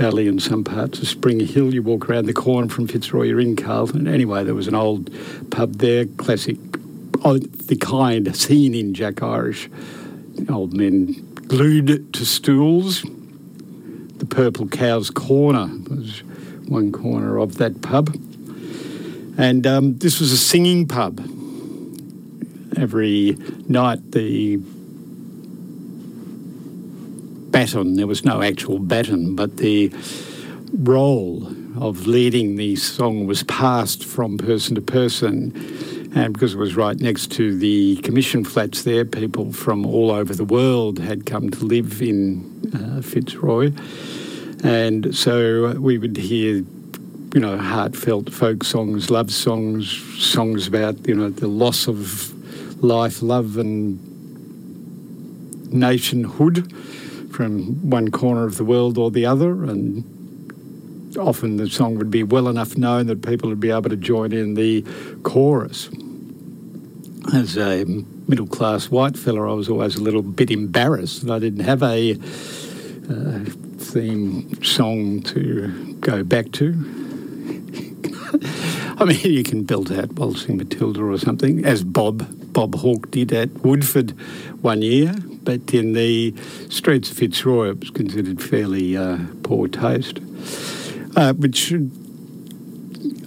valley 0.00 0.26
and 0.26 0.42
some 0.42 0.64
parts 0.64 0.98
of 0.98 1.06
Spring 1.06 1.40
Hill. 1.40 1.74
You 1.74 1.82
walk 1.82 2.08
around 2.08 2.24
the 2.24 2.32
corner 2.32 2.70
from 2.70 2.88
Fitzroy, 2.88 3.24
you're 3.24 3.38
in 3.38 3.54
Carlton. 3.54 4.08
Anyway, 4.08 4.42
there 4.44 4.54
was 4.54 4.66
an 4.66 4.74
old 4.74 5.10
pub 5.50 5.74
there, 5.74 6.06
classic, 6.06 6.56
oh, 7.22 7.36
the 7.36 7.76
kind 7.76 8.34
seen 8.34 8.74
in 8.74 8.94
Jack 8.94 9.22
Irish. 9.22 9.68
Old 10.48 10.72
men 10.72 11.12
glued 11.48 12.14
to 12.14 12.24
stools. 12.24 13.02
The 13.02 14.24
Purple 14.24 14.68
Cow's 14.68 15.10
Corner 15.10 15.68
was 15.90 16.22
one 16.66 16.92
corner 16.92 17.38
of 17.38 17.58
that 17.58 17.82
pub. 17.82 18.08
And 19.36 19.66
um, 19.66 19.98
this 19.98 20.18
was 20.18 20.32
a 20.32 20.38
singing 20.38 20.88
pub 20.88 21.20
every 22.74 23.36
night 23.68 24.12
the 24.12 24.62
baton, 27.50 27.96
there 27.96 28.06
was 28.06 28.24
no 28.24 28.42
actual 28.42 28.78
baton, 28.78 29.34
but 29.34 29.56
the 29.56 29.92
role 30.72 31.46
of 31.80 32.06
leading 32.06 32.56
the 32.56 32.76
song 32.76 33.26
was 33.26 33.42
passed 33.44 34.04
from 34.04 34.38
person 34.38 34.74
to 34.74 34.80
person. 34.80 35.52
And 36.14 36.32
because 36.32 36.54
it 36.54 36.58
was 36.58 36.74
right 36.74 36.98
next 36.98 37.30
to 37.32 37.56
the 37.56 37.96
commission 37.98 38.44
flats 38.44 38.82
there, 38.82 39.04
people 39.04 39.52
from 39.52 39.86
all 39.86 40.10
over 40.10 40.34
the 40.34 40.44
world 40.44 40.98
had 40.98 41.24
come 41.26 41.50
to 41.50 41.64
live 41.64 42.02
in 42.02 42.72
uh, 42.74 43.00
Fitzroy. 43.00 43.72
And 44.64 45.14
so 45.14 45.78
we 45.78 45.98
would 45.98 46.16
hear, 46.16 46.56
you 47.34 47.40
know, 47.40 47.56
heartfelt 47.56 48.32
folk 48.32 48.64
songs, 48.64 49.10
love 49.10 49.30
songs, 49.30 49.90
songs 50.18 50.66
about, 50.66 51.06
you 51.06 51.14
know, 51.14 51.30
the 51.30 51.46
loss 51.46 51.86
of 51.86 52.34
life, 52.82 53.22
love, 53.22 53.56
and 53.56 54.06
nationhood 55.72 56.72
from 57.40 57.88
one 57.88 58.10
corner 58.10 58.44
of 58.44 58.58
the 58.58 58.64
world 58.66 58.98
or 58.98 59.10
the 59.10 59.24
other. 59.24 59.64
And 59.64 61.16
often 61.16 61.56
the 61.56 61.70
song 61.70 61.96
would 61.96 62.10
be 62.10 62.22
well 62.22 62.48
enough 62.48 62.76
known 62.76 63.06
that 63.06 63.22
people 63.22 63.48
would 63.48 63.60
be 63.60 63.70
able 63.70 63.88
to 63.88 63.96
join 63.96 64.34
in 64.34 64.52
the 64.56 64.84
chorus. 65.22 65.88
As 67.32 67.56
a 67.56 67.86
middle 68.28 68.46
class 68.46 68.90
white 68.90 69.16
fella, 69.16 69.50
I 69.50 69.54
was 69.54 69.70
always 69.70 69.96
a 69.96 70.02
little 70.02 70.20
bit 70.20 70.50
embarrassed 70.50 71.24
that 71.24 71.32
I 71.32 71.38
didn't 71.38 71.64
have 71.64 71.82
a 71.82 72.12
uh, 72.12 73.44
theme 73.78 74.62
song 74.62 75.22
to 75.22 75.94
go 76.00 76.22
back 76.22 76.52
to. 76.52 76.74
I 79.00 79.06
mean, 79.06 79.18
you 79.22 79.42
can 79.42 79.64
build 79.64 79.90
out 79.90 80.12
Waltzing 80.12 80.58
Matilda 80.58 81.02
or 81.02 81.16
something, 81.16 81.64
as 81.64 81.82
Bob 81.82 82.52
Bob 82.52 82.74
Hawke 82.74 83.10
did 83.10 83.32
at 83.32 83.48
Woodford 83.64 84.10
one 84.60 84.82
year, 84.82 85.14
but 85.42 85.72
in 85.72 85.94
the 85.94 86.34
streets 86.68 87.10
of 87.10 87.16
Fitzroy 87.16 87.70
it 87.70 87.80
was 87.80 87.88
considered 87.88 88.42
fairly 88.42 88.98
uh, 88.98 89.16
poor 89.42 89.68
taste. 89.68 90.18
Uh, 91.16 91.32
which 91.32 91.72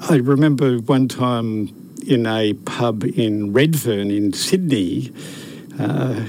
I 0.07 0.17
remember 0.17 0.77
one 0.77 1.07
time 1.07 1.73
in 2.05 2.27
a 2.27 2.53
pub 2.53 3.03
in 3.03 3.51
Redfern 3.51 4.11
in 4.11 4.31
Sydney, 4.31 5.11
uh, 5.79 6.23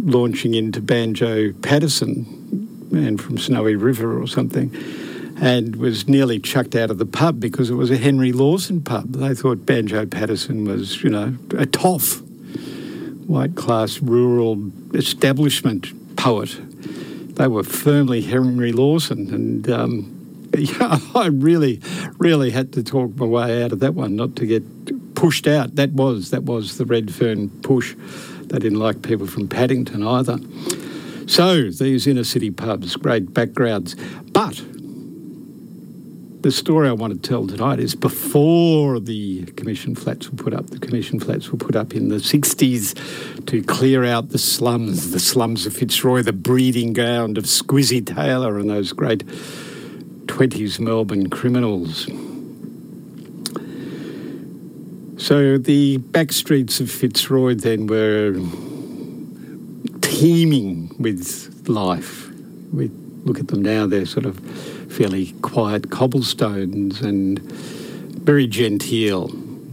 launching 0.00 0.54
into 0.54 0.80
Banjo 0.80 1.52
Paterson, 1.62 2.88
man 2.90 3.18
from 3.18 3.38
Snowy 3.38 3.76
River 3.76 4.20
or 4.20 4.26
something 4.26 4.74
and 5.40 5.76
was 5.76 6.06
nearly 6.06 6.38
chucked 6.38 6.76
out 6.76 6.90
of 6.90 6.98
the 6.98 7.06
pub 7.06 7.40
because 7.40 7.70
it 7.70 7.74
was 7.74 7.90
a 7.90 7.96
Henry 7.96 8.30
Lawson 8.30 8.82
pub. 8.82 9.14
They 9.14 9.34
thought 9.34 9.64
Banjo 9.64 10.04
Paterson 10.06 10.66
was, 10.66 11.02
you 11.02 11.08
know, 11.08 11.34
a 11.56 11.64
toff, 11.64 12.20
white 13.26 13.56
class 13.56 14.00
rural 14.00 14.70
establishment 14.92 16.16
poet. 16.16 16.58
They 17.36 17.48
were 17.48 17.64
firmly 17.64 18.20
Henry 18.20 18.72
Lawson, 18.72 19.32
and 19.32 19.70
um, 19.70 20.50
yeah, 20.56 20.98
I 21.14 21.28
really, 21.28 21.80
really 22.18 22.50
had 22.50 22.74
to 22.74 22.82
talk 22.82 23.16
my 23.16 23.24
way 23.24 23.62
out 23.62 23.72
of 23.72 23.80
that 23.80 23.94
one, 23.94 24.16
not 24.16 24.36
to 24.36 24.46
get 24.46 25.14
pushed 25.14 25.46
out. 25.46 25.76
That 25.76 25.92
was 25.92 26.30
that 26.30 26.42
was 26.42 26.76
the 26.76 26.84
Redfern 26.84 27.48
push. 27.62 27.94
They 28.42 28.58
didn't 28.58 28.78
like 28.78 29.00
people 29.02 29.26
from 29.26 29.48
Paddington 29.48 30.06
either. 30.06 30.38
So 31.28 31.70
these 31.70 32.06
inner 32.06 32.24
city 32.24 32.50
pubs, 32.50 32.96
great 32.96 33.32
backgrounds, 33.32 33.94
but 34.32 34.60
the 36.42 36.50
story 36.50 36.88
I 36.88 36.92
want 36.92 37.22
to 37.22 37.28
tell 37.28 37.46
tonight 37.46 37.80
is 37.80 37.94
before 37.94 38.98
the 38.98 39.44
commission 39.56 39.94
flats 39.94 40.30
were 40.30 40.36
put 40.36 40.54
up. 40.54 40.68
The 40.70 40.78
commission 40.78 41.20
flats 41.20 41.50
were 41.50 41.58
put 41.58 41.76
up 41.76 41.94
in 41.94 42.08
the 42.08 42.16
60s 42.16 43.46
to 43.46 43.62
clear 43.62 44.04
out 44.04 44.30
the 44.30 44.38
slums, 44.38 45.10
the 45.10 45.20
slums 45.20 45.66
of 45.66 45.74
Fitzroy, 45.74 46.22
the 46.22 46.32
breeding 46.32 46.94
ground 46.94 47.36
of 47.36 47.44
Squizzy 47.44 48.04
Taylor 48.04 48.58
and 48.58 48.70
those 48.70 48.92
great 48.92 49.26
20s 49.26 50.80
Melbourne 50.80 51.28
criminals. 51.28 52.06
So 55.22 55.58
the 55.58 55.98
back 55.98 56.32
streets 56.32 56.80
of 56.80 56.90
Fitzroy 56.90 57.54
then 57.54 57.86
were 57.86 58.32
teeming 60.00 60.96
with 60.98 61.68
life. 61.68 62.30
We 62.72 62.90
look 63.24 63.38
at 63.38 63.48
them 63.48 63.60
now, 63.60 63.86
they're 63.86 64.06
sort 64.06 64.24
of 64.24 64.40
fairly 64.90 65.32
quiet 65.40 65.90
cobblestones 65.90 67.00
and 67.00 67.38
very 67.38 68.46
genteel. 68.46 69.30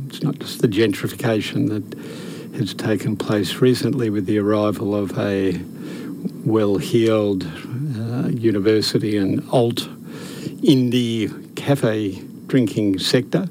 It's 0.07 0.21
not 0.21 0.39
just 0.39 0.61
the 0.61 0.67
gentrification 0.67 1.69
that 1.69 2.57
has 2.57 2.73
taken 2.73 3.17
place 3.17 3.55
recently 3.55 4.09
with 4.09 4.25
the 4.25 4.37
arrival 4.39 4.95
of 4.95 5.17
a 5.17 5.59
well 6.45 6.77
heeled 6.77 7.45
uh, 7.45 8.29
university 8.29 9.17
and 9.17 9.47
alt 9.49 9.87
indie 10.61 11.55
cafe 11.55 12.21
drinking 12.47 12.99
sector. 12.99 13.47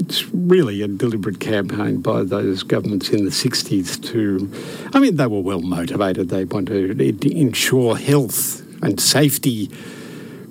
It's 0.00 0.28
really 0.32 0.82
a 0.82 0.88
deliberate 0.88 1.40
campaign 1.40 2.00
by 2.00 2.24
those 2.24 2.62
governments 2.62 3.10
in 3.10 3.24
the 3.24 3.30
60s 3.30 4.02
to, 4.10 4.50
I 4.92 4.98
mean, 4.98 5.16
they 5.16 5.26
were 5.26 5.40
well 5.40 5.62
motivated. 5.62 6.28
They 6.28 6.44
wanted 6.44 6.98
to 6.98 7.36
ensure 7.36 7.96
health 7.96 8.60
and 8.82 9.00
safety 9.00 9.70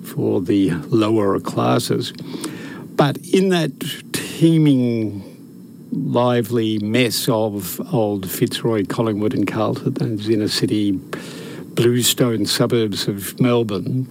for 0.04 0.40
the 0.40 0.70
lower 0.70 1.38
classes. 1.40 2.12
But 2.96 3.16
in 3.18 3.48
that 3.48 3.72
teeming, 4.12 5.22
lively 5.90 6.78
mess 6.78 7.28
of 7.28 7.80
old 7.92 8.30
Fitzroy, 8.30 8.84
Collingwood, 8.86 9.34
and 9.34 9.46
Carlton, 9.46 9.94
those 9.94 10.28
inner 10.28 10.48
city 10.48 10.92
bluestone 10.92 12.46
suburbs 12.46 13.08
of 13.08 13.40
Melbourne, 13.40 14.06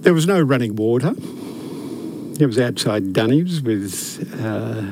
there 0.00 0.14
was 0.14 0.26
no 0.26 0.40
running 0.40 0.76
water. 0.76 1.14
It 2.40 2.46
was 2.46 2.58
outside 2.58 3.12
Dunny's 3.12 3.60
with 3.60 4.40
uh, 4.40 4.82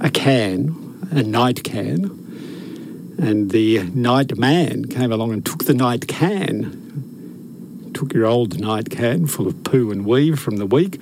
a 0.00 0.10
can, 0.10 1.08
a 1.10 1.22
night 1.22 1.62
can, 1.62 2.04
and 3.18 3.50
the 3.50 3.82
night 3.94 4.36
man 4.38 4.86
came 4.86 5.12
along 5.12 5.32
and 5.32 5.44
took 5.44 5.64
the 5.64 5.74
night 5.74 6.08
can 6.08 6.83
took 7.94 8.12
your 8.12 8.26
old 8.26 8.60
night 8.60 8.90
can 8.90 9.26
full 9.26 9.46
of 9.46 9.64
poo 9.64 9.90
and 9.90 10.04
weave 10.04 10.38
from 10.38 10.56
the 10.56 10.66
week, 10.66 11.00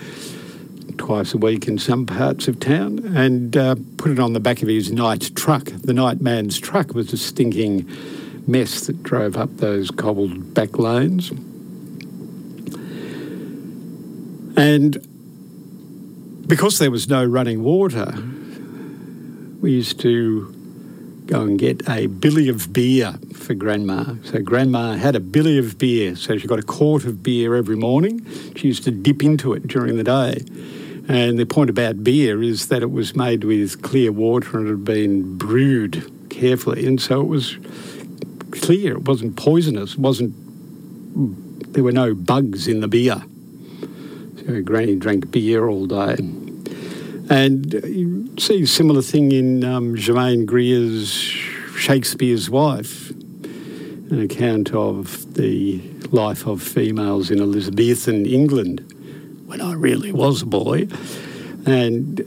twice 0.98 1.34
a 1.34 1.38
week 1.38 1.66
in 1.66 1.78
some 1.78 2.06
parts 2.06 2.46
of 2.46 2.60
town, 2.60 3.00
and 3.16 3.56
uh, 3.56 3.74
put 3.96 4.12
it 4.12 4.18
on 4.18 4.34
the 4.34 4.40
back 4.40 4.62
of 4.62 4.68
his 4.68 4.92
night 4.92 5.34
truck. 5.34 5.64
The 5.64 5.94
night 5.94 6.20
man's 6.20 6.58
truck 6.58 6.94
was 6.94 7.12
a 7.12 7.16
stinking 7.16 7.90
mess 8.46 8.86
that 8.86 9.02
drove 9.02 9.36
up 9.36 9.56
those 9.56 9.90
cobbled 9.90 10.54
back 10.54 10.78
lanes. 10.78 11.30
And 14.56 15.08
because 16.46 16.78
there 16.78 16.90
was 16.90 17.08
no 17.08 17.24
running 17.24 17.62
water, 17.62 18.12
we 19.60 19.72
used 19.72 19.98
to 20.00 20.54
go 21.32 21.40
and 21.40 21.58
get 21.58 21.88
a 21.88 22.06
billy 22.08 22.48
of 22.48 22.72
beer 22.72 23.14
for 23.34 23.54
grandma. 23.54 24.04
So 24.24 24.42
grandma 24.42 24.92
had 24.92 25.16
a 25.16 25.20
billy 25.20 25.56
of 25.56 25.78
beer. 25.78 26.14
So 26.14 26.36
she 26.36 26.46
got 26.46 26.58
a 26.58 26.62
quart 26.62 27.04
of 27.04 27.22
beer 27.22 27.54
every 27.54 27.76
morning. 27.76 28.26
She 28.54 28.68
used 28.68 28.84
to 28.84 28.90
dip 28.90 29.22
into 29.22 29.54
it 29.54 29.66
during 29.66 29.96
the 29.96 30.04
day. 30.04 30.44
And 31.08 31.38
the 31.38 31.46
point 31.46 31.70
about 31.70 32.04
beer 32.04 32.42
is 32.42 32.68
that 32.68 32.82
it 32.82 32.90
was 32.90 33.16
made 33.16 33.44
with 33.44 33.80
clear 33.80 34.12
water 34.12 34.58
and 34.58 34.68
it 34.68 34.70
had 34.72 34.84
been 34.84 35.38
brewed 35.38 36.12
carefully. 36.28 36.86
And 36.86 37.00
so 37.00 37.22
it 37.22 37.28
was 37.28 37.56
clear. 38.50 38.92
It 38.92 39.08
wasn't 39.08 39.36
poisonous. 39.36 39.94
It 39.94 40.00
wasn't, 40.00 40.34
there 41.72 41.82
were 41.82 41.92
no 41.92 42.14
bugs 42.14 42.68
in 42.68 42.80
the 42.80 42.88
beer. 42.88 43.22
So 44.44 44.60
Granny 44.60 44.96
drank 44.96 45.30
beer 45.30 45.66
all 45.66 45.86
day. 45.86 46.18
And 47.30 47.72
you 47.72 48.34
see 48.38 48.62
a 48.62 48.66
similar 48.66 49.02
thing 49.02 49.32
in 49.32 49.64
um, 49.64 49.96
Germaine 49.96 50.44
Greer's 50.44 51.10
Shakespeare's 51.10 52.50
Wife, 52.50 53.10
an 53.10 54.20
account 54.20 54.74
of 54.74 55.34
the 55.34 55.80
life 56.10 56.46
of 56.46 56.62
females 56.62 57.30
in 57.30 57.40
Elizabethan 57.40 58.26
England 58.26 58.80
when 59.46 59.60
I 59.60 59.72
really 59.74 60.12
was 60.12 60.42
a 60.42 60.46
boy. 60.46 60.88
And 61.64 62.20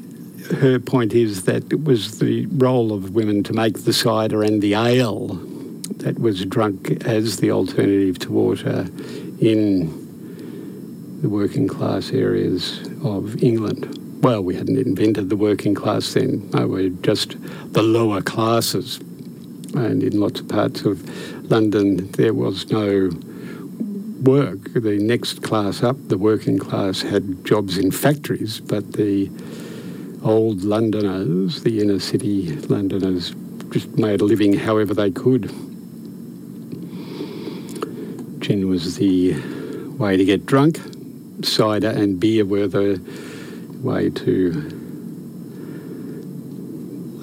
her 0.59 0.79
point 0.79 1.13
is 1.13 1.43
that 1.43 1.71
it 1.71 1.83
was 1.83 2.19
the 2.19 2.45
role 2.47 2.93
of 2.93 3.11
women 3.11 3.43
to 3.43 3.53
make 3.53 3.83
the 3.83 3.93
cider 3.93 4.43
and 4.43 4.61
the 4.61 4.75
ale 4.75 5.27
that 5.97 6.19
was 6.19 6.45
drunk 6.45 7.05
as 7.05 7.37
the 7.37 7.51
alternative 7.51 8.19
to 8.19 8.31
water 8.31 8.87
in 9.39 11.21
the 11.21 11.29
working 11.29 11.67
class 11.67 12.11
areas 12.11 12.79
of 13.03 13.43
England 13.43 14.04
well, 14.25 14.41
we 14.41 14.55
hadn't 14.55 14.79
invented 14.79 15.29
the 15.29 15.35
working 15.35 15.75
class 15.75 16.15
then. 16.15 16.49
No, 16.49 16.65
we 16.65 16.89
were 16.89 16.97
just 17.03 17.35
the 17.73 17.83
lower 17.83 18.23
classes. 18.23 18.97
And 19.75 20.01
in 20.01 20.19
lots 20.19 20.39
of 20.39 20.47
parts 20.47 20.81
of 20.81 20.97
London, 21.51 22.09
there 22.13 22.33
was 22.33 22.71
no 22.71 23.11
work. 24.23 24.73
The 24.73 24.97
next 24.99 25.43
class 25.43 25.83
up, 25.83 25.95
the 26.07 26.17
working 26.17 26.57
class, 26.57 27.03
had 27.03 27.45
jobs 27.45 27.77
in 27.77 27.91
factories, 27.91 28.59
but 28.59 28.93
the 28.93 29.29
old 30.23 30.63
Londoners, 30.63 31.61
the 31.61 31.79
inner 31.79 31.99
city 31.99 32.55
Londoners, 32.61 33.35
just 33.69 33.95
made 33.95 34.21
a 34.21 34.25
living 34.25 34.53
however 34.53 34.95
they 34.95 35.11
could. 35.11 35.51
Gin 38.41 38.67
was 38.69 38.95
the 38.95 39.35
way 39.99 40.17
to 40.17 40.25
get 40.25 40.47
drunk. 40.47 40.79
Cider 41.43 41.89
and 41.89 42.19
beer 42.19 42.43
were 42.43 42.65
the 42.65 42.99
way 43.85 44.09
to, 44.09 44.51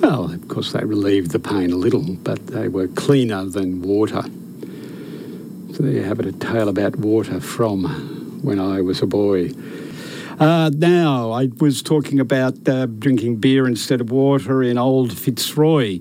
well, 0.00 0.32
of 0.32 0.48
course, 0.48 0.72
they 0.72 0.84
relieved 0.84 1.32
the 1.32 1.40
pain 1.40 1.72
a 1.72 1.76
little, 1.76 2.14
but 2.14 2.46
they 2.46 2.68
were 2.68 2.86
cleaner 2.88 3.44
than 3.44 3.82
water. 3.82 4.22
So 5.74 5.82
there 5.82 5.92
you 5.92 6.04
have 6.04 6.20
it, 6.20 6.26
a 6.26 6.32
tale 6.32 6.68
about 6.68 6.96
water 6.96 7.40
from 7.40 7.84
when 8.42 8.60
I 8.60 8.80
was 8.80 9.02
a 9.02 9.06
boy. 9.06 9.50
Uh, 10.38 10.70
now, 10.74 11.32
I 11.32 11.50
was 11.60 11.82
talking 11.82 12.20
about 12.20 12.68
uh, 12.68 12.86
drinking 12.86 13.36
beer 13.36 13.66
instead 13.66 14.00
of 14.00 14.10
water 14.10 14.62
in 14.62 14.78
old 14.78 15.12
Fitzroy. 15.16 16.00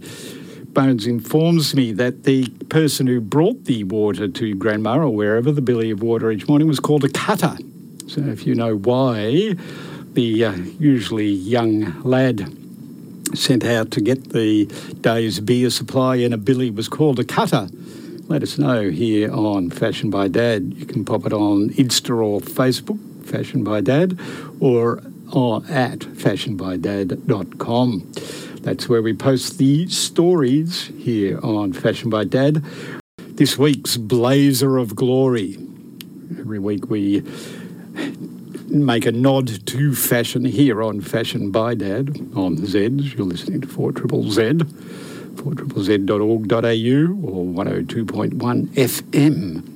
Bones 0.74 1.06
informs 1.06 1.76
me 1.76 1.91
that 1.93 2.24
the 2.24 2.47
person 2.69 3.08
who 3.08 3.19
brought 3.19 3.65
the 3.65 3.84
water 3.84 4.28
to 4.28 4.56
Grandma 4.56 5.00
or 5.00 5.10
wherever, 5.10 5.52
the 5.52 5.62
billy 5.62 5.91
of 5.91 6.02
water 6.02 6.32
each 6.32 6.47
morning, 6.47 6.67
was 6.67 6.80
called 6.80 7.04
a 7.04 7.10
cutter. 7.10 7.58
So 8.08 8.21
if 8.21 8.45
you 8.47 8.56
know 8.56 8.78
why, 8.78 9.56
the 10.13 10.45
uh, 10.45 10.54
usually 10.80 11.28
young 11.28 12.02
lad 12.04 12.58
sent 13.34 13.63
out 13.63 13.91
to 13.91 14.02
get 14.02 14.32
the 14.32 14.65
day's 15.00 15.39
beer 15.39 15.69
supply 15.69 16.15
in 16.15 16.34
a 16.34 16.38
billy 16.38 16.69
was 16.69 16.89
called 16.89 17.17
a 17.19 17.24
cutter. 17.24 17.69
Let 18.28 18.43
us 18.43 18.58
know 18.58 18.89
here 18.89 19.32
on 19.32 19.69
Fashion 19.69 20.10
by 20.10 20.28
Dad. 20.28 20.74
You 20.76 20.86
can 20.86 21.06
pop 21.06 21.26
it 21.26 21.32
on 21.34 21.69
Insta 21.71 22.24
or 22.24 22.39
Facebook, 22.41 23.00
Fashion 23.26 23.63
by 23.63 23.82
Dad, 23.82 24.19
or, 24.60 25.02
or 25.34 25.63
at 25.69 26.00
fashionbydad.com. 26.00 28.12
That's 28.62 28.88
where 28.88 29.02
we 29.02 29.13
post 29.13 29.58
the 29.58 29.88
stories 29.88 30.91
here 30.97 31.39
on 31.43 31.74
Fashion 31.74 32.10
by 32.10 32.24
Dad. 32.26 32.63
This 33.17 33.58
week's 33.58 33.97
Blazer 33.97 34.78
of 34.78 34.95
Glory. 34.95 35.58
Every 36.39 36.60
week 36.60 36.89
we 36.89 37.24
make 38.71 39.05
a 39.05 39.12
nod 39.12 39.65
to 39.67 39.93
fashion 39.93 40.45
here 40.45 40.81
on 40.81 41.01
Fashion 41.01 41.51
by 41.51 41.75
Dad 41.75 42.10
on 42.36 42.57
Zeds. 42.57 43.15
You're 43.17 43.27
listening 43.27 43.62
to 43.62 43.67
4 43.67 43.91
Triple 43.91 44.31
Z, 44.31 44.60
4 45.38 45.53
Z.org.au 45.79 46.17
or 46.17 47.45
102.1 47.45 48.67
FM. 48.73 49.67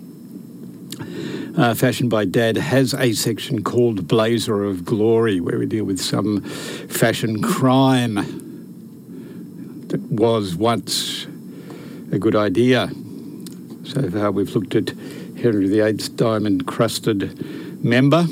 Uh, 1.58 1.73
Fashion 1.73 2.10
by 2.10 2.25
Dad 2.25 2.58
has 2.58 2.93
a 2.93 3.13
section 3.13 3.63
called 3.63 4.08
Blazer 4.08 4.63
of 4.63 4.84
Glory 4.86 5.39
where 5.39 5.58
we 5.58 5.65
deal 5.65 5.86
with 5.86 5.99
some 5.99 6.41
fashion 6.41 7.41
crime 7.41 8.15
that 9.88 10.01
was 10.12 10.55
once 10.55 11.27
a 12.12 12.19
good 12.19 12.36
idea 12.36 12.91
So 13.86 14.10
far, 14.10 14.31
we've 14.31 14.53
looked 14.55 14.73
at 14.75 14.89
Henry 15.38 15.67
VIII's 15.67 16.10
diamond 16.10 16.65
crusted 16.65 17.84
member 17.84 18.25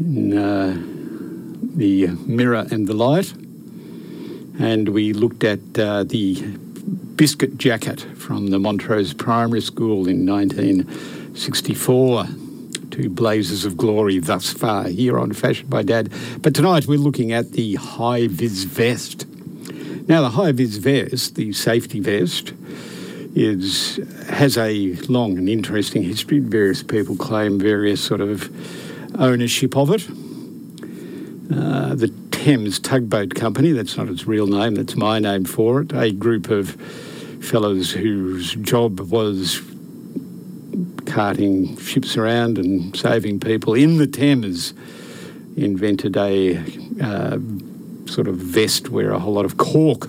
in 0.00 0.36
uh, 0.36 0.76
the 1.76 2.08
mirror 2.26 2.66
and 2.70 2.86
the 2.86 2.94
light. 2.94 3.32
And 4.58 4.88
we 4.88 5.12
looked 5.12 5.44
at 5.44 5.60
uh, 5.78 6.04
the 6.04 6.42
biscuit 7.16 7.58
jacket 7.58 8.00
from 8.16 8.48
the 8.48 8.58
Montrose 8.58 9.14
Primary 9.14 9.60
School 9.60 10.08
in 10.08 10.26
1964. 10.26 12.24
Two 12.90 13.08
blazes 13.10 13.64
of 13.64 13.76
glory 13.76 14.18
thus 14.18 14.52
far 14.52 14.88
here 14.88 15.18
on 15.18 15.32
Fashion 15.32 15.68
by 15.68 15.82
Dad. 15.82 16.12
But 16.40 16.54
tonight 16.54 16.86
we're 16.86 16.98
looking 16.98 17.32
at 17.32 17.52
the 17.52 17.76
high 17.76 18.26
vis 18.26 18.64
vest. 18.64 19.26
Now, 20.08 20.22
the 20.22 20.30
high 20.30 20.52
vis 20.52 20.76
vest, 20.76 21.36
the 21.36 21.52
safety 21.52 22.00
vest, 22.00 22.52
is 23.36 24.00
has 24.28 24.58
a 24.58 24.94
long 25.08 25.38
and 25.38 25.48
interesting 25.48 26.02
history. 26.02 26.40
Various 26.40 26.82
people 26.82 27.16
claim 27.16 27.60
various 27.60 28.00
sort 28.02 28.20
of 28.20 28.50
ownership 29.20 29.76
of 29.76 29.90
it. 29.90 30.08
Uh, 31.54 31.94
the 31.94 32.12
Thames 32.30 32.78
Tugboat 32.80 33.34
Company, 33.34 33.72
that's 33.72 33.96
not 33.96 34.08
its 34.08 34.26
real 34.26 34.46
name, 34.46 34.74
that's 34.74 34.96
my 34.96 35.18
name 35.18 35.44
for 35.44 35.82
it, 35.82 35.92
a 35.92 36.10
group 36.10 36.48
of 36.50 36.70
fellows 37.40 37.90
whose 37.90 38.54
job 38.56 38.98
was 39.00 39.60
carting 41.06 41.76
ships 41.76 42.16
around 42.16 42.56
and 42.56 42.96
saving 42.96 43.40
people 43.40 43.74
in 43.74 43.98
the 43.98 44.06
Thames, 44.06 44.72
invented 45.56 46.16
a 46.16 46.56
uh, 47.02 47.38
sort 48.06 48.28
of 48.28 48.36
vest 48.36 48.88
where 48.88 49.10
a 49.10 49.18
whole 49.18 49.34
lot 49.34 49.44
of 49.44 49.56
cork, 49.58 50.08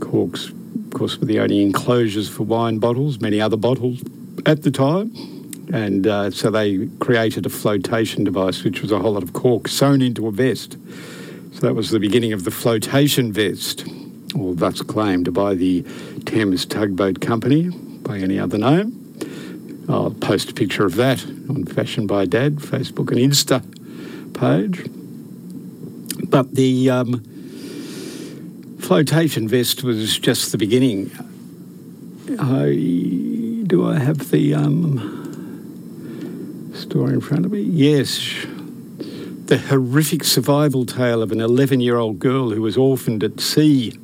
corks, 0.00 0.48
of 0.48 0.90
course, 0.92 1.18
were 1.18 1.26
the 1.26 1.40
only 1.40 1.62
enclosures 1.62 2.28
for 2.28 2.42
wine 2.42 2.78
bottles, 2.78 3.20
many 3.20 3.40
other 3.40 3.56
bottles 3.56 4.02
at 4.44 4.62
the 4.62 4.70
time. 4.70 5.35
And 5.72 6.06
uh, 6.06 6.30
so 6.30 6.50
they 6.50 6.86
created 7.00 7.44
a 7.46 7.48
flotation 7.48 8.24
device, 8.24 8.62
which 8.62 8.82
was 8.82 8.92
a 8.92 8.98
whole 8.98 9.12
lot 9.12 9.22
of 9.22 9.32
cork 9.32 9.68
sewn 9.68 10.00
into 10.00 10.26
a 10.26 10.32
vest. 10.32 10.76
So 11.52 11.60
that 11.60 11.74
was 11.74 11.90
the 11.90 11.98
beginning 11.98 12.32
of 12.32 12.44
the 12.44 12.50
flotation 12.50 13.32
vest, 13.32 13.84
or 14.34 14.54
thus 14.54 14.82
claimed 14.82 15.32
by 15.32 15.54
the 15.54 15.82
Thames 16.24 16.66
Tugboat 16.66 17.20
Company 17.20 17.70
by 17.70 18.18
any 18.18 18.38
other 18.38 18.58
name. 18.58 19.02
I'll 19.88 20.10
post 20.10 20.50
a 20.50 20.54
picture 20.54 20.84
of 20.84 20.96
that 20.96 21.24
on 21.24 21.64
Fashion 21.64 22.06
by 22.06 22.26
Dad, 22.26 22.56
Facebook 22.56 23.10
and 23.10 23.18
Insta 23.18 23.62
page. 24.34 24.90
But 26.28 26.54
the 26.54 26.90
um, 26.90 27.20
flotation 28.80 29.48
vest 29.48 29.82
was 29.82 30.18
just 30.18 30.52
the 30.52 30.58
beginning. 30.58 31.10
I, 32.38 33.64
do 33.66 33.88
I 33.88 33.98
have 33.98 34.30
the 34.30 34.54
um, 34.54 35.15
story 36.86 37.14
in 37.14 37.20
front 37.20 37.44
of 37.44 37.50
me? 37.50 37.60
Yes. 37.60 38.46
The 39.46 39.58
horrific 39.58 40.24
survival 40.24 40.86
tale 40.86 41.20
of 41.22 41.32
an 41.32 41.40
11 41.40 41.80
year 41.80 41.96
old 41.96 42.18
girl 42.18 42.50
who 42.50 42.62
was 42.62 42.76
orphaned 42.76 43.24
at 43.24 43.40
sea. 43.40 43.98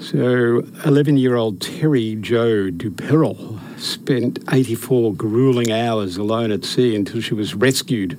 So, 0.00 0.64
11 0.84 1.16
year 1.16 1.36
old 1.36 1.60
Terry 1.60 2.16
Jo 2.16 2.70
Duperrell 2.70 3.60
spent 3.78 4.40
84 4.52 5.14
grueling 5.14 5.70
hours 5.70 6.16
alone 6.16 6.50
at 6.50 6.64
sea 6.64 6.96
until 6.96 7.20
she 7.20 7.34
was 7.34 7.54
rescued. 7.54 8.18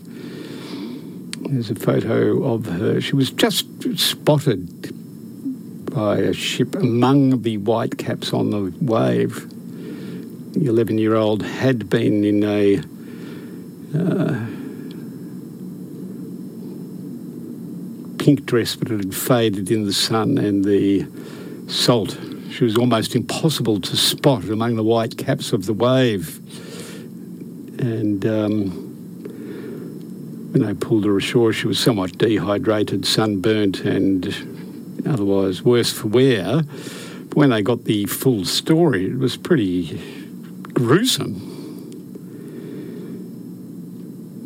There's 1.50 1.70
a 1.70 1.76
photo 1.76 2.54
of 2.54 2.66
her. 2.68 3.02
She 3.02 3.16
was 3.16 3.32
just 3.32 3.68
spotted 4.00 4.96
by 5.94 6.20
a 6.20 6.34
ship 6.34 6.76
among 6.76 7.42
the 7.42 7.58
white 7.58 7.98
caps 7.98 8.32
on 8.32 8.52
the 8.52 8.74
wave. 8.80 9.51
The 10.54 10.66
11 10.66 10.98
year 10.98 11.16
old 11.16 11.44
had 11.44 11.90
been 11.90 12.26
in 12.26 12.44
a 12.44 12.78
uh, 13.98 14.46
pink 18.22 18.46
dress, 18.46 18.76
but 18.76 18.92
it 18.92 18.98
had 18.98 19.16
faded 19.16 19.72
in 19.72 19.86
the 19.86 19.94
sun 19.94 20.38
and 20.38 20.66
the 20.66 21.08
salt. 21.68 22.20
She 22.52 22.66
was 22.66 22.76
almost 22.76 23.16
impossible 23.16 23.80
to 23.80 23.96
spot 23.96 24.44
among 24.44 24.76
the 24.76 24.84
white 24.84 25.18
caps 25.18 25.54
of 25.54 25.68
the 25.68 25.74
wave. 25.74 26.40
And 27.80 28.26
um, 28.26 28.70
when 30.52 30.64
they 30.64 30.74
pulled 30.74 31.06
her 31.06 31.16
ashore, 31.16 31.54
she 31.54 31.68
was 31.68 31.80
somewhat 31.80 32.18
dehydrated, 32.18 33.06
sunburnt, 33.06 33.80
and 33.86 35.08
otherwise 35.08 35.64
worse 35.64 35.94
for 35.94 36.10
wear. 36.10 36.64
But 37.30 37.38
when 37.38 37.52
they 37.52 37.62
got 37.62 37.86
the 37.86 38.06
full 38.06 38.44
story, 38.44 39.06
it 39.06 39.18
was 39.18 39.38
pretty 39.38 40.21
gruesome. 40.74 41.48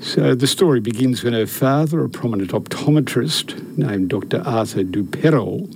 So 0.02 0.36
the 0.36 0.48
story 0.48 0.80
begins 0.80 1.24
when 1.24 1.34
her 1.34 1.48
father, 1.48 2.04
a 2.04 2.10
prominent 2.10 2.52
optometrist 2.52 3.78
named 3.78 4.10
Dr. 4.10 4.42
Arthur 4.46 4.84
Duperrell, 4.84 5.68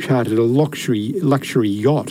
chartered 0.00 0.38
a 0.38 0.42
luxury 0.42 1.12
luxury 1.20 1.68
yacht 1.68 2.10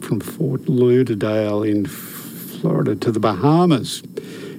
from 0.00 0.20
Fort 0.20 0.68
Lauderdale 0.68 1.62
in 1.62 1.86
Florida 1.86 2.96
to 2.96 3.12
the 3.12 3.20
Bahamas. 3.20 4.02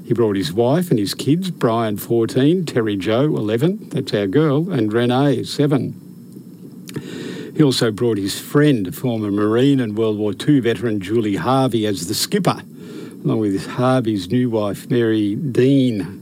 He 0.05 0.13
brought 0.13 0.35
his 0.35 0.53
wife 0.53 0.89
and 0.89 0.99
his 0.99 1.13
kids, 1.13 1.49
Brian 1.49 1.97
14, 1.97 2.65
Terry 2.65 2.95
Jo, 2.95 3.23
11, 3.23 3.89
that's 3.89 4.13
our 4.13 4.27
girl, 4.27 4.69
and 4.71 4.91
Renee 4.91 5.43
7. 5.43 6.02
He 7.55 7.61
also 7.61 7.91
brought 7.91 8.17
his 8.17 8.39
friend, 8.39 8.95
former 8.95 9.31
Marine 9.31 9.79
and 9.79 9.95
World 9.95 10.17
War 10.17 10.33
II 10.33 10.59
veteran 10.61 10.99
Julie 10.99 11.35
Harvey, 11.35 11.85
as 11.85 12.07
the 12.07 12.15
skipper, 12.15 12.61
along 13.23 13.39
with 13.39 13.67
Harvey's 13.67 14.29
new 14.29 14.49
wife, 14.49 14.89
Mary 14.89 15.35
Dean. 15.35 16.19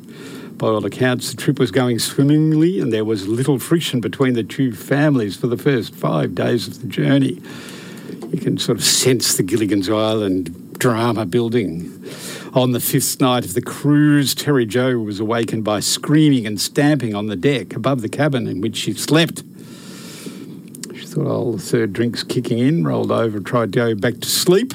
By 0.58 0.67
all 0.67 0.86
accounts, 0.86 1.32
the 1.32 1.41
trip 1.41 1.58
was 1.58 1.72
going 1.72 2.00
swimmingly 2.00 2.80
and 2.80 2.91
there 2.91 3.06
was 3.06 3.28
little 3.28 3.60
friction 3.60 4.02
between 4.02 4.34
the 4.34 4.44
two 4.44 4.74
families 4.74 5.38
for 5.38 5.48
the 5.48 5.58
first 5.58 5.96
five 5.96 6.36
days 6.36 6.67
of 6.67 6.82
the 6.82 6.88
journey. 6.88 7.41
You 8.32 8.39
can 8.39 8.58
sort 8.58 8.78
of 8.78 8.84
sense 8.84 9.36
the 9.38 9.44
Gilligan's 9.44 9.89
Island 9.89 10.78
drama 10.80 11.26
building. 11.26 12.04
On 12.54 12.74
the 12.74 12.82
fifth 12.82 13.22
night 13.22 13.46
of 13.46 13.54
the 13.54 13.62
cruise, 13.62 14.36
Terry 14.36 14.65
Jo 14.65 14.98
was 15.00 15.22
awakened 15.22 15.63
by 15.63 15.80
screaming 15.80 16.46
and 16.46 16.60
stamping 16.60 17.15
on 17.15 17.28
the 17.28 17.38
deck 17.38 17.74
above 17.74 18.02
the 18.02 18.10
cabin 18.10 18.48
in 18.48 18.60
which 18.60 18.76
she 18.76 18.94
slept. 18.94 19.44
Thought, 21.12 21.28
oh, 21.28 21.52
the 21.52 21.62
third 21.62 21.91
drink's 21.91 22.24
kicking 22.24 22.60
in, 22.60 22.86
rolled 22.86 23.12
over, 23.12 23.41
tried 23.41 23.74
to 23.74 23.80
go 23.80 23.95
back 23.95 24.21
to 24.21 24.30
sleep. 24.30 24.74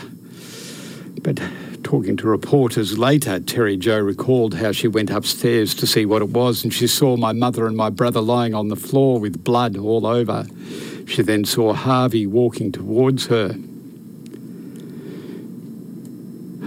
But 1.23 1.41
talking 1.83 2.19
to 2.19 2.27
reporters 2.27 2.99
later, 2.99 3.41
Terry 3.41 3.79
Jo 3.79 3.99
recalled 3.99 4.57
how 4.57 4.73
she 4.73 4.87
went 4.87 5.09
upstairs 5.09 5.75
to 5.77 5.87
see 5.87 6.05
what 6.05 6.21
it 6.21 6.29
was 6.29 6.63
and 6.63 6.75
she 6.75 6.89
saw 6.89 7.17
my 7.17 7.33
mother 7.33 7.67
and 7.67 7.75
my 7.75 7.89
brother 7.89 8.21
lying 8.21 8.53
on 8.53 8.69
the 8.69 8.77
floor 8.77 9.19
with 9.19 9.45
blood 9.45 9.79
all 9.79 10.05
over. 10.07 10.47
She 11.07 11.23
then 11.23 11.47
saw 11.47 11.73
Harvey 11.73 12.27
walking 12.27 12.71
towards 12.71 13.29
her. 13.29 13.57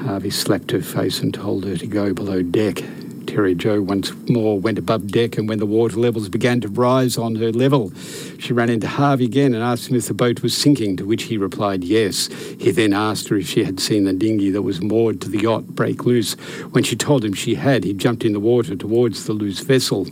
Harvey 0.04 0.32
slapped 0.32 0.72
her 0.72 0.82
face 0.82 1.20
and 1.20 1.32
told 1.32 1.66
her 1.66 1.78
to 1.78 1.86
go 1.86 2.12
below 2.12 2.42
deck. 2.42 2.84
Terry 3.30 3.54
Jo 3.54 3.80
once 3.80 4.12
more 4.28 4.60
went 4.60 4.80
above 4.80 5.06
deck, 5.06 5.38
and 5.38 5.48
when 5.48 5.60
the 5.60 5.66
water 5.68 5.98
levels 5.98 6.30
began 6.30 6.62
to 6.62 6.68
rise 6.68 7.16
on 7.16 7.36
her 7.36 7.52
level, 7.52 7.94
she 8.40 8.54
ran 8.54 8.72
into 8.72 8.88
Harvey 8.88 9.26
again 9.26 9.54
and 9.54 9.64
asked 9.64 9.88
him 9.88 9.96
if 9.96 10.08
the 10.08 10.16
boat 10.16 10.42
was 10.42 10.58
sinking, 10.58 10.98
to 10.98 11.06
which 11.06 11.24
he 11.24 11.38
replied 11.38 11.84
yes. 11.84 12.26
He 12.60 12.72
then 12.72 12.92
asked 12.92 13.28
her 13.28 13.36
if 13.36 13.48
she 13.48 13.64
had 13.64 13.80
seen 13.80 14.06
the 14.06 14.14
dinghy 14.14 14.50
that 14.50 14.64
was 14.64 14.82
moored 14.82 15.22
to 15.22 15.30
the 15.30 15.42
yacht 15.42 15.68
break 15.68 16.08
loose. 16.08 16.34
When 16.72 16.84
she 16.84 16.96
told 16.96 17.24
him 17.24 17.34
she 17.34 17.54
had, 17.54 17.84
he 17.84 17.94
jumped 17.94 18.26
in 18.26 18.34
the 18.34 18.40
water 18.40 18.76
towards 18.76 19.26
the 19.26 19.34
loose 19.34 19.60
vessel. 19.60 20.08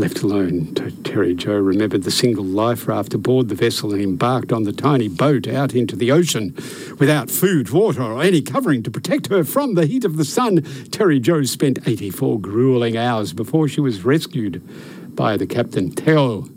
Left 0.00 0.22
alone, 0.22 0.72
Terry 1.04 1.34
Jo 1.34 1.52
remembered 1.52 2.04
the 2.04 2.10
single 2.10 2.42
life 2.42 2.88
raft 2.88 3.12
aboard 3.12 3.50
the 3.50 3.54
vessel 3.54 3.92
and 3.92 4.00
embarked 4.00 4.50
on 4.50 4.62
the 4.62 4.72
tiny 4.72 5.08
boat 5.08 5.46
out 5.46 5.74
into 5.74 5.94
the 5.94 6.10
ocean. 6.10 6.54
Without 6.98 7.30
food, 7.30 7.68
water, 7.68 8.02
or 8.02 8.22
any 8.22 8.40
covering 8.40 8.82
to 8.84 8.90
protect 8.90 9.26
her 9.26 9.44
from 9.44 9.74
the 9.74 9.84
heat 9.84 10.06
of 10.06 10.16
the 10.16 10.24
sun, 10.24 10.62
Terry 10.90 11.20
Jo 11.20 11.42
spent 11.42 11.86
84 11.86 12.40
grueling 12.40 12.96
hours 12.96 13.34
before 13.34 13.68
she 13.68 13.82
was 13.82 14.02
rescued 14.02 14.62
by 15.14 15.36
the 15.36 15.46
captain, 15.46 15.90
Theo. 15.90 16.48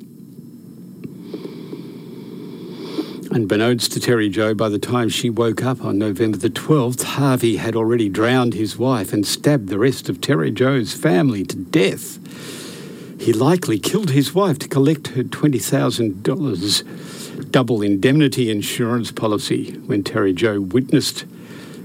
Unbeknownst 3.29 3.91
to 3.91 3.99
Terry 3.99 4.29
Jo, 4.29 4.53
by 4.53 4.69
the 4.69 4.79
time 4.79 5.09
she 5.09 5.29
woke 5.29 5.61
up 5.61 5.83
on 5.83 5.97
November 5.97 6.37
the 6.37 6.49
12th, 6.49 7.03
Harvey 7.03 7.57
had 7.57 7.75
already 7.75 8.07
drowned 8.07 8.53
his 8.53 8.77
wife 8.77 9.11
and 9.11 9.27
stabbed 9.27 9.67
the 9.67 9.79
rest 9.79 10.07
of 10.07 10.21
Terry 10.21 10.49
Jo's 10.49 10.93
family 10.93 11.43
to 11.43 11.57
death. 11.57 12.62
He 13.23 13.31
likely 13.31 13.79
killed 13.79 14.09
his 14.09 14.35
wife 14.35 14.59
to 14.59 14.67
collect 14.67 15.07
her 15.07 15.23
$20,000 15.23 17.51
double 17.51 17.81
indemnity 17.81 18.51
insurance 18.51 19.13
policy 19.13 19.77
when 19.85 20.03
Terry 20.03 20.33
Jo 20.33 20.59
witnessed 20.59 21.21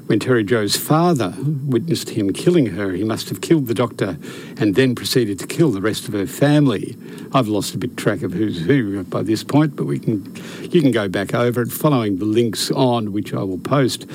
When 0.06 0.18
Terry 0.18 0.42
Jo's 0.42 0.76
father 0.76 1.34
witnessed 1.38 2.10
him 2.10 2.32
killing 2.32 2.66
her, 2.66 2.90
he 2.90 3.04
must 3.04 3.28
have 3.28 3.40
killed 3.40 3.68
the 3.68 3.74
doctor 3.74 4.18
and 4.56 4.74
then 4.74 4.96
proceeded 4.96 5.38
to 5.38 5.46
kill 5.46 5.70
the 5.70 5.80
rest 5.80 6.08
of 6.08 6.14
her 6.14 6.26
family. 6.26 6.96
I've 7.32 7.46
lost 7.46 7.72
a 7.72 7.78
bit 7.78 7.96
track 7.96 8.22
of 8.22 8.32
who's 8.32 8.62
who 8.62 9.04
by 9.04 9.22
this 9.22 9.44
point, 9.44 9.76
but 9.76 9.84
we 9.84 10.00
can 10.00 10.34
you 10.72 10.82
can 10.82 10.90
go 10.90 11.08
back 11.08 11.34
over 11.34 11.62
it 11.62 11.70
following 11.70 12.18
the 12.18 12.24
links 12.24 12.72
on 12.72 13.12
which 13.12 13.32
I 13.32 13.44
will 13.44 13.58
post. 13.58 14.10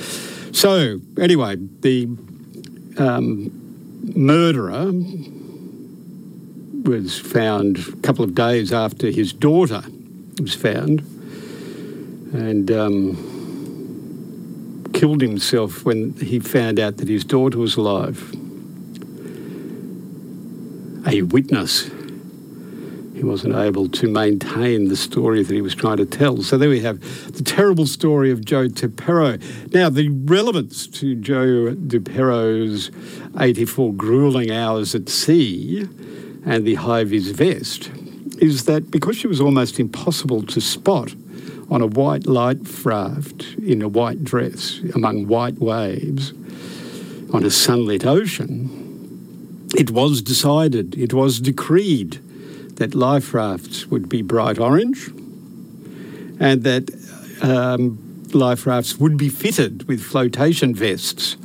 So 0.53 0.99
anyway, 1.17 1.55
the 1.55 2.09
um, 2.97 3.49
murderer 4.13 4.91
was 6.83 7.19
found 7.19 7.79
a 7.79 7.95
couple 7.97 8.23
of 8.23 8.35
days 8.35 8.71
after 8.71 9.09
his 9.09 9.33
daughter 9.33 9.83
was 10.39 10.53
found, 10.55 10.99
and. 12.33 12.71
Um, 12.71 13.33
killed 14.93 15.21
himself 15.21 15.83
when 15.83 16.13
he 16.13 16.39
found 16.39 16.79
out 16.79 16.97
that 16.97 17.09
his 17.09 17.25
daughter 17.25 17.57
was 17.57 17.75
alive. 17.75 18.31
A 21.05 21.23
witness. 21.23 21.91
He 23.13 23.23
wasn't 23.23 23.55
able 23.55 23.89
to 23.89 24.07
maintain 24.07 24.87
the 24.87 24.95
story 24.95 25.43
that 25.43 25.53
he 25.53 25.61
was 25.61 25.75
trying 25.75 25.97
to 25.97 26.05
tell. 26.05 26.41
So 26.41 26.57
there 26.57 26.69
we 26.69 26.79
have 26.81 27.01
the 27.33 27.43
terrible 27.43 27.85
story 27.85 28.31
of 28.31 28.45
Joe 28.45 28.67
DePero. 28.67 29.73
Now, 29.73 29.89
the 29.89 30.09
relevance 30.09 30.87
to 30.87 31.15
Joe 31.15 31.75
DePero's 31.75 32.89
84 33.37 33.93
grueling 33.93 34.51
hours 34.51 34.95
at 34.95 35.09
sea 35.09 35.87
and 36.45 36.65
the 36.65 36.75
high 36.75 37.03
vest 37.03 37.91
is 38.39 38.65
that 38.65 38.91
because 38.91 39.15
she 39.15 39.27
was 39.27 39.39
almost 39.39 39.79
impossible 39.79 40.43
to 40.43 40.59
spot 40.59 41.13
on 41.69 41.81
a 41.81 41.87
white 41.87 42.25
light 42.25 42.59
raft 42.85 43.55
in 43.57 43.81
a 43.81 43.87
white 43.87 44.23
dress 44.23 44.79
among 44.95 45.27
white 45.27 45.59
waves 45.59 46.33
on 47.33 47.43
a 47.43 47.49
sunlit 47.49 48.05
ocean, 48.05 49.67
it 49.75 49.91
was 49.91 50.21
decided, 50.21 50.97
it 50.97 51.13
was 51.13 51.39
decreed 51.39 52.19
that 52.77 52.93
life 52.93 53.33
rafts 53.33 53.87
would 53.87 54.09
be 54.09 54.21
bright 54.21 54.59
orange 54.59 55.07
and 56.39 56.63
that 56.63 56.89
um, 57.41 57.97
life 58.33 58.65
rafts 58.65 58.97
would 58.97 59.17
be 59.17 59.29
fitted 59.29 59.87
with 59.87 60.01
flotation 60.01 60.75
vests 60.75 61.37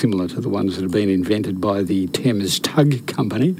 similar 0.00 0.26
to 0.26 0.40
the 0.40 0.48
ones 0.48 0.76
that 0.76 0.82
have 0.82 0.92
been 0.92 1.10
invented 1.10 1.60
by 1.60 1.82
the 1.82 2.06
Thames 2.06 2.58
Tug 2.58 3.06
Company. 3.06 3.54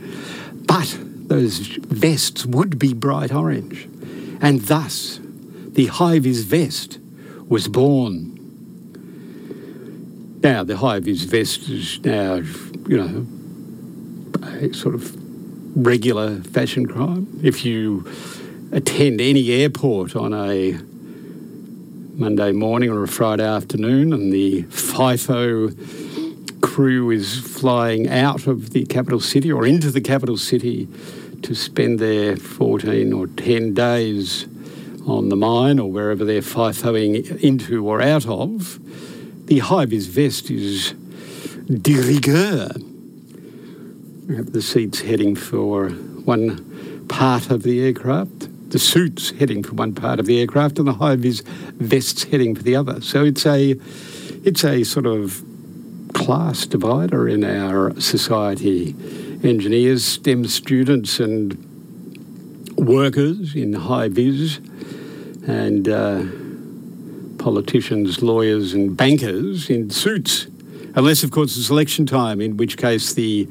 But 0.54 0.98
those 1.28 1.58
vests 1.58 2.46
would 2.46 2.78
be 2.78 2.94
bright 2.94 3.30
orange. 3.30 3.86
And 4.40 4.62
thus, 4.62 5.20
the 5.22 5.90
vis 6.18 6.40
vest 6.44 6.98
was 7.46 7.68
born. 7.68 8.38
Now, 10.42 10.64
the 10.64 10.76
vis 11.02 11.24
vest 11.24 11.68
is 11.68 12.02
now, 12.04 12.36
you 12.88 12.96
know, 12.96 13.26
a 14.62 14.72
sort 14.72 14.94
of 14.94 15.14
regular 15.76 16.36
fashion 16.40 16.86
crime. 16.86 17.38
If 17.42 17.66
you 17.66 18.10
attend 18.72 19.20
any 19.20 19.50
airport 19.50 20.16
on 20.16 20.32
a 20.32 20.72
Monday 22.18 22.52
morning 22.52 22.88
or 22.88 23.02
a 23.02 23.08
Friday 23.08 23.46
afternoon 23.46 24.14
and 24.14 24.32
the 24.32 24.62
FIFO 24.64 25.99
crew 26.80 27.10
is 27.10 27.38
flying 27.38 28.08
out 28.08 28.46
of 28.46 28.70
the 28.70 28.86
capital 28.86 29.20
city 29.20 29.52
or 29.52 29.66
into 29.66 29.90
the 29.90 30.00
capital 30.00 30.38
city 30.38 30.88
to 31.42 31.54
spend 31.54 31.98
their 31.98 32.36
14 32.36 33.12
or 33.12 33.26
10 33.26 33.74
days 33.74 34.46
on 35.06 35.28
the 35.28 35.36
mine 35.36 35.78
or 35.78 35.90
wherever 35.90 36.24
they're 36.24 36.40
FIFOing 36.40 37.38
into 37.42 37.86
or 37.86 38.00
out 38.00 38.26
of, 38.26 38.80
the 39.44 39.58
high 39.58 39.84
vis 39.84 40.06
vest 40.06 40.50
is 40.50 40.92
de 41.82 41.96
rigueur. 41.96 42.70
The 44.28 44.62
seats 44.62 45.00
heading 45.00 45.36
for 45.36 45.90
one 45.90 47.04
part 47.08 47.50
of 47.50 47.62
the 47.62 47.84
aircraft, 47.84 48.70
the 48.70 48.78
suits 48.78 49.32
heading 49.32 49.62
for 49.62 49.74
one 49.74 49.94
part 49.94 50.18
of 50.18 50.24
the 50.24 50.40
aircraft, 50.40 50.78
and 50.78 50.88
the 50.88 50.94
high 50.94 51.16
vis 51.16 51.42
vests 51.74 52.22
heading 52.22 52.54
for 52.54 52.62
the 52.62 52.74
other. 52.74 53.02
So 53.02 53.22
it's 53.22 53.44
a, 53.44 53.72
it's 54.44 54.64
a 54.64 54.82
sort 54.84 55.04
of 55.04 55.44
class 56.30 56.64
divider 56.64 57.26
in 57.26 57.42
our 57.42 57.92
society 58.00 58.94
engineers, 59.42 60.04
STEM 60.04 60.44
students, 60.44 61.18
and 61.18 61.58
workers 62.76 63.56
in 63.56 63.72
high 63.72 64.06
vis, 64.06 64.58
and 65.48 65.88
uh, 65.88 66.22
politicians, 67.42 68.22
lawyers, 68.22 68.74
and 68.74 68.96
bankers 68.96 69.68
in 69.68 69.90
suits. 69.90 70.46
Unless, 70.94 71.24
of 71.24 71.32
course, 71.32 71.56
it's 71.56 71.68
election 71.68 72.06
time, 72.06 72.40
in 72.40 72.56
which 72.56 72.78
case 72.78 73.12
the 73.12 73.48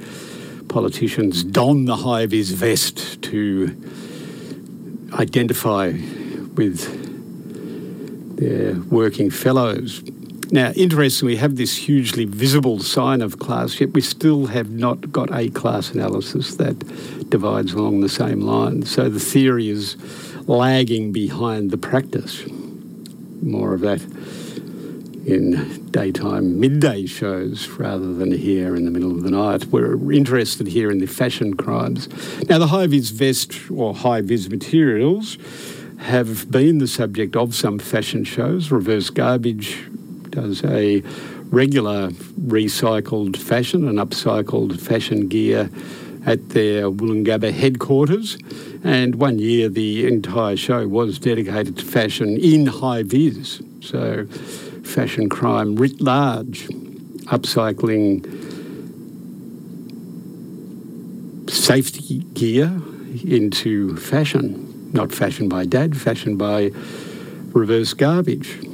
politicians 0.69 1.43
don 1.43 1.83
the 1.83 1.97
high 1.97 2.27
vis 2.27 2.51
vest 2.51 3.21
to 3.23 3.75
identify 5.15 5.91
with 6.55 6.79
their 8.37 8.75
working 8.83 9.29
fellows. 9.29 10.01
Now, 10.51 10.71
interestingly, 10.71 11.33
we 11.33 11.37
have 11.37 11.57
this 11.57 11.77
hugely 11.77 12.25
visible 12.25 12.79
sign 12.79 13.21
of 13.21 13.37
class, 13.37 13.79
yet 13.79 13.93
we 13.93 14.01
still 14.01 14.47
have 14.47 14.71
not 14.71 15.11
got 15.11 15.31
a 15.31 15.49
class 15.49 15.91
analysis 15.91 16.55
that 16.55 16.79
divides 17.29 17.73
along 17.73 18.01
the 18.01 18.09
same 18.09 18.41
line. 18.41 18.83
So 18.83 19.09
the 19.09 19.19
theory 19.19 19.69
is 19.69 19.95
lagging 20.47 21.11
behind 21.11 21.69
the 21.69 21.77
practice. 21.77 22.43
More 23.43 23.75
of 23.75 23.81
that 23.81 24.01
in 25.27 25.85
daytime 25.91 26.59
midday 26.59 27.05
shows 27.05 27.67
rather 27.69 28.11
than 28.15 28.31
here 28.31 28.75
in 28.75 28.85
the 28.85 28.91
middle 28.91 29.11
of 29.11 29.21
the 29.21 29.29
night. 29.29 29.65
We're 29.65 30.11
interested 30.11 30.65
here 30.65 30.89
in 30.89 30.97
the 30.97 31.05
fashion 31.05 31.53
crimes. 31.53 32.09
Now, 32.49 32.57
the 32.57 32.67
high 32.67 32.87
vis 32.87 33.11
vest 33.11 33.69
or 33.69 33.93
high 33.93 34.21
vis 34.21 34.49
materials 34.49 35.37
have 35.99 36.49
been 36.49 36.79
the 36.79 36.87
subject 36.87 37.35
of 37.35 37.53
some 37.53 37.77
fashion 37.77 38.23
shows. 38.23 38.71
Reverse 38.71 39.11
garbage 39.11 39.85
does 40.31 40.63
a 40.63 41.01
regular 41.49 42.09
recycled 42.39 43.37
fashion 43.37 43.87
and 43.87 43.97
upcycled 43.97 44.79
fashion 44.79 45.27
gear 45.27 45.69
at 46.25 46.49
their 46.49 46.89
Woolloongabba 46.89 47.51
headquarters. 47.51 48.37
And 48.83 49.15
one 49.15 49.39
year, 49.39 49.69
the 49.69 50.07
entire 50.07 50.55
show 50.55 50.87
was 50.87 51.19
dedicated 51.19 51.77
to 51.77 51.85
fashion 51.85 52.37
in 52.37 52.67
high 52.67 53.03
vis. 53.03 53.61
So, 53.81 54.25
fashion 54.83 55.29
crime 55.29 55.75
writ 55.75 55.99
large, 56.01 56.67
upcycling 57.27 58.25
safety 61.49 62.19
gear 62.33 62.81
into 63.23 63.95
fashion. 63.97 64.91
Not 64.93 65.11
fashion 65.11 65.49
by 65.49 65.65
dad, 65.65 65.97
fashion 65.97 66.37
by 66.37 66.71
reverse 67.53 67.93
garbage. 67.93 68.68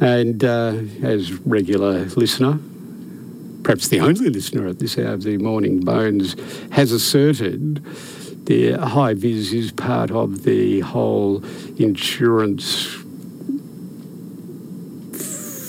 And 0.00 0.42
uh, 0.42 0.78
as 1.02 1.32
regular 1.32 2.06
listener, 2.16 2.58
perhaps 3.62 3.88
the 3.88 4.00
only 4.00 4.30
listener 4.30 4.66
at 4.66 4.78
this 4.78 4.96
hour 4.96 5.12
of 5.12 5.22
the 5.22 5.36
morning, 5.36 5.80
Bones 5.80 6.34
has 6.70 6.90
asserted 6.90 7.84
the 8.46 8.72
high 8.72 9.14
vis 9.14 9.52
is 9.52 9.70
part 9.70 10.10
of 10.10 10.42
the 10.42 10.80
whole 10.80 11.44
insurance 11.76 12.86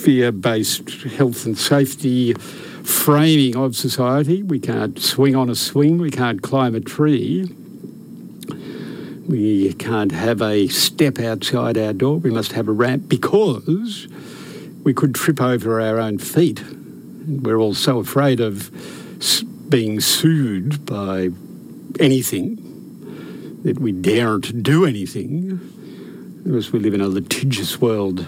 fear 0.02 0.32
based 0.32 0.88
health 1.02 1.46
and 1.46 1.56
safety 1.56 2.34
framing 2.34 3.56
of 3.56 3.76
society. 3.76 4.42
We 4.42 4.58
can't 4.58 4.98
swing 4.98 5.36
on 5.36 5.48
a 5.48 5.54
swing, 5.54 5.98
we 5.98 6.10
can't 6.10 6.42
climb 6.42 6.74
a 6.74 6.80
tree. 6.80 7.48
We 9.28 9.72
can't 9.74 10.10
have 10.10 10.42
a 10.42 10.66
step 10.66 11.20
outside 11.20 11.78
our 11.78 11.92
door. 11.92 12.16
We 12.18 12.30
must 12.30 12.52
have 12.52 12.66
a 12.66 12.72
ramp 12.72 13.08
because 13.08 14.08
we 14.82 14.92
could 14.92 15.14
trip 15.14 15.40
over 15.40 15.80
our 15.80 15.98
own 15.98 16.18
feet. 16.18 16.62
We're 17.26 17.58
all 17.58 17.74
so 17.74 17.98
afraid 17.98 18.40
of 18.40 18.70
being 19.68 20.00
sued 20.00 20.84
by 20.84 21.30
anything 22.00 23.60
that 23.62 23.78
we 23.78 23.92
daren't 23.92 24.62
do 24.62 24.84
anything 24.84 25.60
because 26.44 26.72
we 26.72 26.80
live 26.80 26.94
in 26.94 27.00
a 27.00 27.06
litigious 27.06 27.80
world 27.80 28.26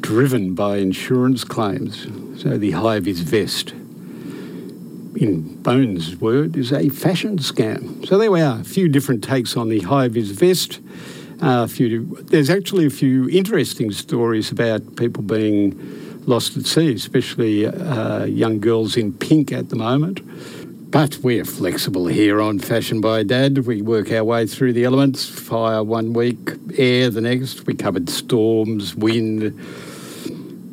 driven 0.00 0.54
by 0.54 0.78
insurance 0.78 1.44
claims. 1.44 2.06
So 2.42 2.58
the 2.58 2.72
high 2.72 3.00
vis 3.00 3.20
vest, 3.20 3.72
in 3.72 5.62
Bones' 5.62 6.16
word, 6.16 6.56
is 6.56 6.72
a 6.72 6.88
fashion 6.88 7.38
scam. 7.38 8.06
So 8.06 8.18
there 8.18 8.30
we 8.30 8.40
are, 8.40 8.60
a 8.60 8.64
few 8.64 8.88
different 8.88 9.22
takes 9.22 9.56
on 9.56 9.68
the 9.68 9.80
high 9.80 10.08
vis 10.08 10.30
vest. 10.30 10.80
A 11.46 11.68
few, 11.68 12.06
there's 12.22 12.48
actually 12.48 12.86
a 12.86 12.90
few 12.90 13.28
interesting 13.28 13.92
stories 13.92 14.50
about 14.50 14.96
people 14.96 15.22
being 15.22 15.78
lost 16.24 16.56
at 16.56 16.64
sea, 16.64 16.94
especially 16.94 17.66
uh, 17.66 18.24
young 18.24 18.60
girls 18.60 18.96
in 18.96 19.12
pink 19.12 19.52
at 19.52 19.68
the 19.68 19.76
moment. 19.76 20.22
But 20.90 21.18
we're 21.18 21.44
flexible 21.44 22.06
here 22.06 22.40
on 22.40 22.60
Fashion 22.60 23.02
by 23.02 23.24
Dad. 23.24 23.66
We 23.66 23.82
work 23.82 24.10
our 24.10 24.24
way 24.24 24.46
through 24.46 24.72
the 24.72 24.84
elements 24.84 25.28
fire 25.28 25.84
one 25.84 26.14
week, 26.14 26.52
air 26.78 27.10
the 27.10 27.20
next. 27.20 27.66
We 27.66 27.74
covered 27.74 28.08
storms, 28.08 28.94
wind, 28.94 29.52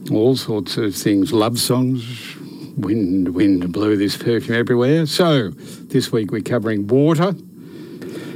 all 0.09 0.37
sorts 0.37 0.77
of 0.77 0.95
things, 0.95 1.33
love 1.33 1.59
songs, 1.59 2.37
wind, 2.77 3.35
wind, 3.35 3.73
blow 3.73 3.97
this 3.97 4.15
perfume 4.15 4.57
everywhere. 4.57 5.05
So 5.05 5.49
this 5.49 6.13
week 6.13 6.31
we're 6.31 6.39
covering 6.39 6.87
water. 6.87 7.35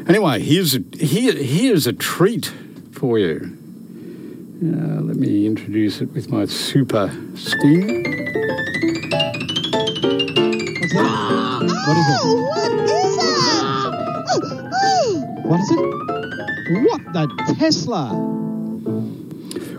Anyway, 0.07 0.39
here's 0.39 0.75
a, 0.75 0.83
here, 0.99 1.33
here's 1.33 1.87
a 1.87 1.93
treat 1.93 2.53
for 2.91 3.17
you. 3.17 3.57
Uh, 4.63 5.01
let 5.01 5.15
me 5.15 5.47
introduce 5.47 5.99
it 5.99 6.11
with 6.13 6.29
my 6.29 6.45
super 6.45 7.09
sting. 7.33 8.03
What 11.85 11.97
is 11.97 12.09
it? 12.09 12.21
What 15.45 15.59
is 15.59 15.71
it? 15.71 15.77
What 16.83 17.13
the 17.13 17.55
Tesla? 17.57 18.09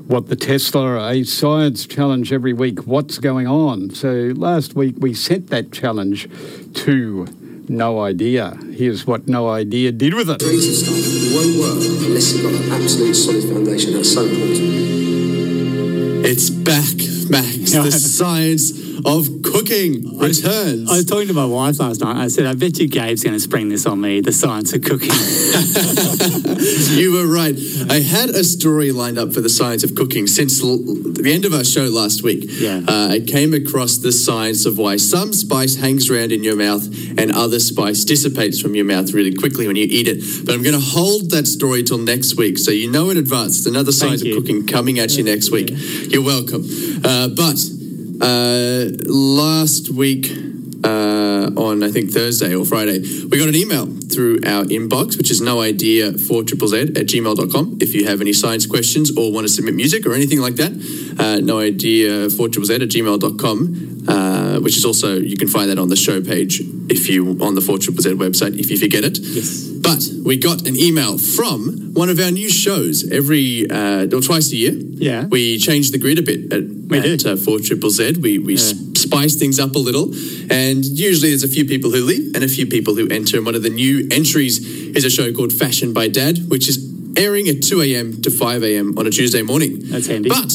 What 0.06 0.28
the 0.28 0.36
Tesla, 0.36 1.08
a 1.08 1.22
science 1.22 1.86
challenge 1.86 2.32
every 2.32 2.52
week. 2.52 2.86
What's 2.86 3.18
going 3.18 3.46
on? 3.46 3.90
So 3.90 4.32
last 4.36 4.74
week 4.74 4.96
we 4.98 5.14
sent 5.14 5.50
that 5.50 5.70
challenge 5.70 6.28
to 6.74 7.26
No 7.68 8.00
Idea. 8.00 8.56
Here's 8.72 9.06
what 9.06 9.26
No 9.28 9.48
Idea 9.48 9.92
did 9.92 10.14
with 10.14 10.30
it. 10.30 10.40
Creative 10.40 10.74
stuff 10.74 11.34
won't 11.34 11.58
work 11.58 11.84
unless 12.06 12.32
you've 12.32 12.42
got 12.42 12.54
an 12.54 12.72
absolute 12.72 13.14
solid 13.14 13.44
foundation. 13.44 13.92
That's 13.94 14.12
so 14.12 14.24
important. 14.24 14.60
It's 16.26 16.50
back, 16.50 16.96
Max. 17.30 17.74
The 17.76 17.90
science 17.92 18.72
of 19.04 19.42
cooking 19.58 20.18
returns. 20.18 20.90
I 20.90 20.96
was 20.96 21.04
talking 21.04 21.28
to 21.28 21.34
my 21.34 21.46
wife 21.46 21.78
last 21.80 22.00
night. 22.00 22.16
I 22.16 22.28
said, 22.28 22.46
I 22.46 22.54
bet 22.54 22.78
you 22.78 22.88
Gabe's 22.88 23.24
going 23.24 23.34
to 23.34 23.40
spring 23.40 23.68
this 23.68 23.86
on 23.86 24.00
me, 24.00 24.20
the 24.20 24.32
science 24.32 24.72
of 24.72 24.82
cooking. 24.82 25.10
you 26.98 27.12
were 27.12 27.26
right. 27.26 27.56
I 27.90 28.00
had 28.00 28.30
a 28.30 28.44
story 28.44 28.92
lined 28.92 29.18
up 29.18 29.32
for 29.32 29.40
the 29.40 29.48
science 29.48 29.84
of 29.84 29.94
cooking 29.94 30.26
since 30.26 30.62
l- 30.62 30.78
the 30.78 31.32
end 31.32 31.44
of 31.44 31.54
our 31.54 31.64
show 31.64 31.84
last 31.84 32.22
week. 32.22 32.44
Yeah. 32.48 32.82
Uh, 32.86 33.08
I 33.12 33.20
came 33.20 33.54
across 33.54 33.98
the 33.98 34.12
science 34.12 34.66
of 34.66 34.78
why 34.78 34.96
some 34.96 35.32
spice 35.32 35.76
hangs 35.76 36.10
around 36.10 36.32
in 36.32 36.44
your 36.44 36.56
mouth 36.56 36.86
and 37.18 37.32
other 37.32 37.60
spice 37.60 38.04
dissipates 38.04 38.60
from 38.60 38.74
your 38.74 38.84
mouth 38.84 39.12
really 39.12 39.34
quickly 39.34 39.66
when 39.66 39.76
you 39.76 39.86
eat 39.88 40.08
it. 40.08 40.44
But 40.44 40.54
I'm 40.54 40.62
going 40.62 40.74
to 40.74 40.80
hold 40.84 41.30
that 41.30 41.46
story 41.46 41.82
till 41.82 41.98
next 41.98 42.36
week, 42.36 42.58
so 42.58 42.70
you 42.70 42.90
know 42.90 43.10
in 43.10 43.16
advance. 43.16 43.58
It's 43.58 43.66
another 43.66 43.92
science 43.92 44.22
of 44.22 44.28
cooking 44.34 44.66
coming 44.66 44.98
at 44.98 45.16
you 45.16 45.24
next 45.24 45.50
week. 45.50 45.70
You're 45.72 46.24
welcome. 46.24 46.64
Uh, 47.04 47.28
but 47.28 47.56
uh, 48.20 48.86
last 49.06 49.90
week 49.90 50.30
uh, 50.84 51.50
on 51.56 51.82
I 51.82 51.90
think 51.90 52.10
Thursday 52.10 52.54
or 52.54 52.64
Friday, 52.64 53.00
we 53.30 53.38
got 53.38 53.48
an 53.48 53.54
email 53.54 53.86
through 53.86 54.40
our 54.46 54.64
inbox, 54.64 55.18
which 55.18 55.30
is 55.30 55.40
no 55.40 55.60
idea 55.60 56.12
for 56.12 56.42
triple 56.42 56.68
Z 56.68 56.80
at 56.80 57.06
gmail.com. 57.12 57.78
If 57.80 57.94
you 57.94 58.06
have 58.06 58.20
any 58.20 58.32
science 58.32 58.66
questions 58.66 59.16
or 59.16 59.32
want 59.32 59.46
to 59.46 59.52
submit 59.52 59.74
music 59.74 60.06
or 60.06 60.14
anything 60.14 60.40
like 60.40 60.56
that, 60.56 60.72
uh, 61.18 61.40
no 61.40 61.58
idea 61.58 62.30
for 62.30 62.48
triple 62.48 62.66
Z 62.66 62.74
at 62.74 62.80
gmail.com, 62.82 64.04
uh, 64.08 64.12
which 64.62 64.76
is 64.76 64.84
also, 64.84 65.16
you 65.18 65.36
can 65.36 65.48
find 65.48 65.70
that 65.70 65.78
on 65.78 65.88
the 65.88 65.96
show 65.96 66.20
page 66.20 66.60
if 66.88 67.08
you, 67.08 67.36
on 67.40 67.54
the 67.54 67.60
4 67.60 67.78
Triple 67.78 68.02
Z 68.02 68.10
website, 68.14 68.58
if 68.58 68.70
you 68.70 68.78
forget 68.78 69.04
it. 69.04 69.18
Yes. 69.18 69.64
But 69.66 70.02
we 70.24 70.36
got 70.36 70.66
an 70.66 70.76
email 70.76 71.18
from 71.18 71.92
one 71.94 72.08
of 72.08 72.18
our 72.18 72.30
new 72.30 72.48
shows 72.50 73.08
every, 73.10 73.68
uh, 73.70 74.06
or 74.12 74.20
twice 74.20 74.52
a 74.52 74.56
year. 74.56 74.72
Yeah. 74.74 75.24
We 75.26 75.58
changed 75.58 75.92
the 75.92 75.98
grid 75.98 76.18
a 76.18 76.22
bit 76.22 76.52
at, 76.52 76.62
at 77.04 77.26
uh, 77.26 77.36
4 77.36 77.58
Triple 77.60 77.90
Z. 77.90 78.18
We, 78.20 78.38
we 78.38 78.54
s- 78.54 78.74
spiced 78.96 79.38
things 79.38 79.58
up 79.60 79.74
a 79.74 79.78
little. 79.78 80.12
And 80.50 80.84
usually 80.84 81.30
there's 81.30 81.44
a 81.44 81.48
few 81.48 81.64
people 81.64 81.90
who 81.90 82.02
leave 82.04 82.34
and 82.34 82.42
a 82.44 82.48
few 82.48 82.66
people 82.66 82.94
who 82.94 83.08
enter. 83.08 83.36
And 83.36 83.46
one 83.46 83.54
of 83.54 83.62
the 83.62 83.70
new 83.70 84.06
entries 84.10 84.58
is 84.96 85.04
a 85.04 85.10
show 85.10 85.32
called 85.32 85.52
Fashion 85.52 85.92
by 85.92 86.08
Dad, 86.08 86.48
which 86.48 86.68
is 86.68 86.78
airing 87.16 87.48
at 87.48 87.62
2 87.62 87.80
a.m. 87.82 88.20
to 88.22 88.30
5 88.30 88.62
a.m. 88.64 88.98
on 88.98 89.06
a 89.06 89.10
Tuesday 89.10 89.42
morning. 89.42 89.78
That's 89.84 90.06
handy. 90.06 90.28
But 90.28 90.50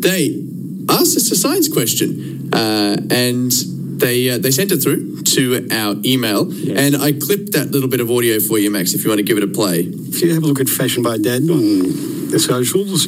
they 0.00 0.44
asked 0.88 1.16
us 1.16 1.30
a 1.30 1.36
science 1.36 1.66
question. 1.72 2.37
Uh, 2.52 2.96
and 3.10 3.52
they, 4.00 4.30
uh, 4.30 4.38
they 4.38 4.50
sent 4.50 4.72
it 4.72 4.78
through 4.78 5.22
to 5.22 5.68
our 5.70 5.96
email. 6.04 6.42
And 6.76 6.96
I 6.96 7.12
clipped 7.12 7.52
that 7.52 7.70
little 7.70 7.88
bit 7.88 8.00
of 8.00 8.10
audio 8.10 8.40
for 8.40 8.58
you, 8.58 8.70
Max, 8.70 8.94
if 8.94 9.04
you 9.04 9.10
want 9.10 9.18
to 9.18 9.24
give 9.24 9.36
it 9.36 9.44
a 9.44 9.48
play. 9.48 9.80
If 9.80 10.22
you 10.22 10.34
have 10.34 10.42
a 10.42 10.46
look 10.46 10.60
at 10.60 10.68
Fashion 10.68 11.02
by 11.02 11.18
Dad 11.18 11.42
on 11.42 12.30
the 12.30 12.38
socials, 12.38 13.06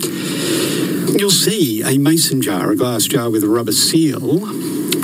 you'll 1.18 1.30
see 1.30 1.82
a 1.82 1.98
mason 1.98 2.42
jar, 2.42 2.70
a 2.70 2.76
glass 2.76 3.04
jar 3.04 3.30
with 3.30 3.44
a 3.44 3.48
rubber 3.48 3.72
seal, 3.72 4.46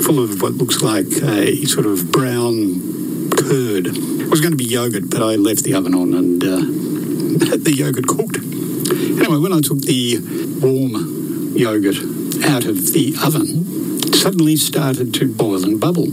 full 0.01 0.23
of 0.23 0.41
what 0.41 0.53
looks 0.53 0.81
like 0.81 1.07
a 1.23 1.65
sort 1.65 1.85
of 1.85 2.11
brown 2.11 3.29
curd. 3.31 3.87
It 3.87 4.29
was 4.29 4.41
going 4.41 4.51
to 4.51 4.57
be 4.57 4.65
yogurt, 4.65 5.09
but 5.09 5.21
I 5.21 5.35
left 5.35 5.63
the 5.63 5.73
oven 5.73 5.93
on 5.93 6.13
and 6.13 6.43
uh, 6.43 6.57
the 7.57 7.73
yogurt 7.75 8.07
cooked. 8.07 8.37
Anyway, 8.37 9.37
when 9.37 9.53
I 9.53 9.61
took 9.61 9.81
the 9.81 10.17
warm 10.61 11.55
yogurt 11.55 11.97
out 12.45 12.65
of 12.65 12.93
the 12.93 13.15
oven, 13.23 13.77
suddenly 14.15 14.55
started 14.55 15.13
to 15.15 15.33
boil 15.33 15.63
and 15.63 15.79
bubble. 15.79 16.07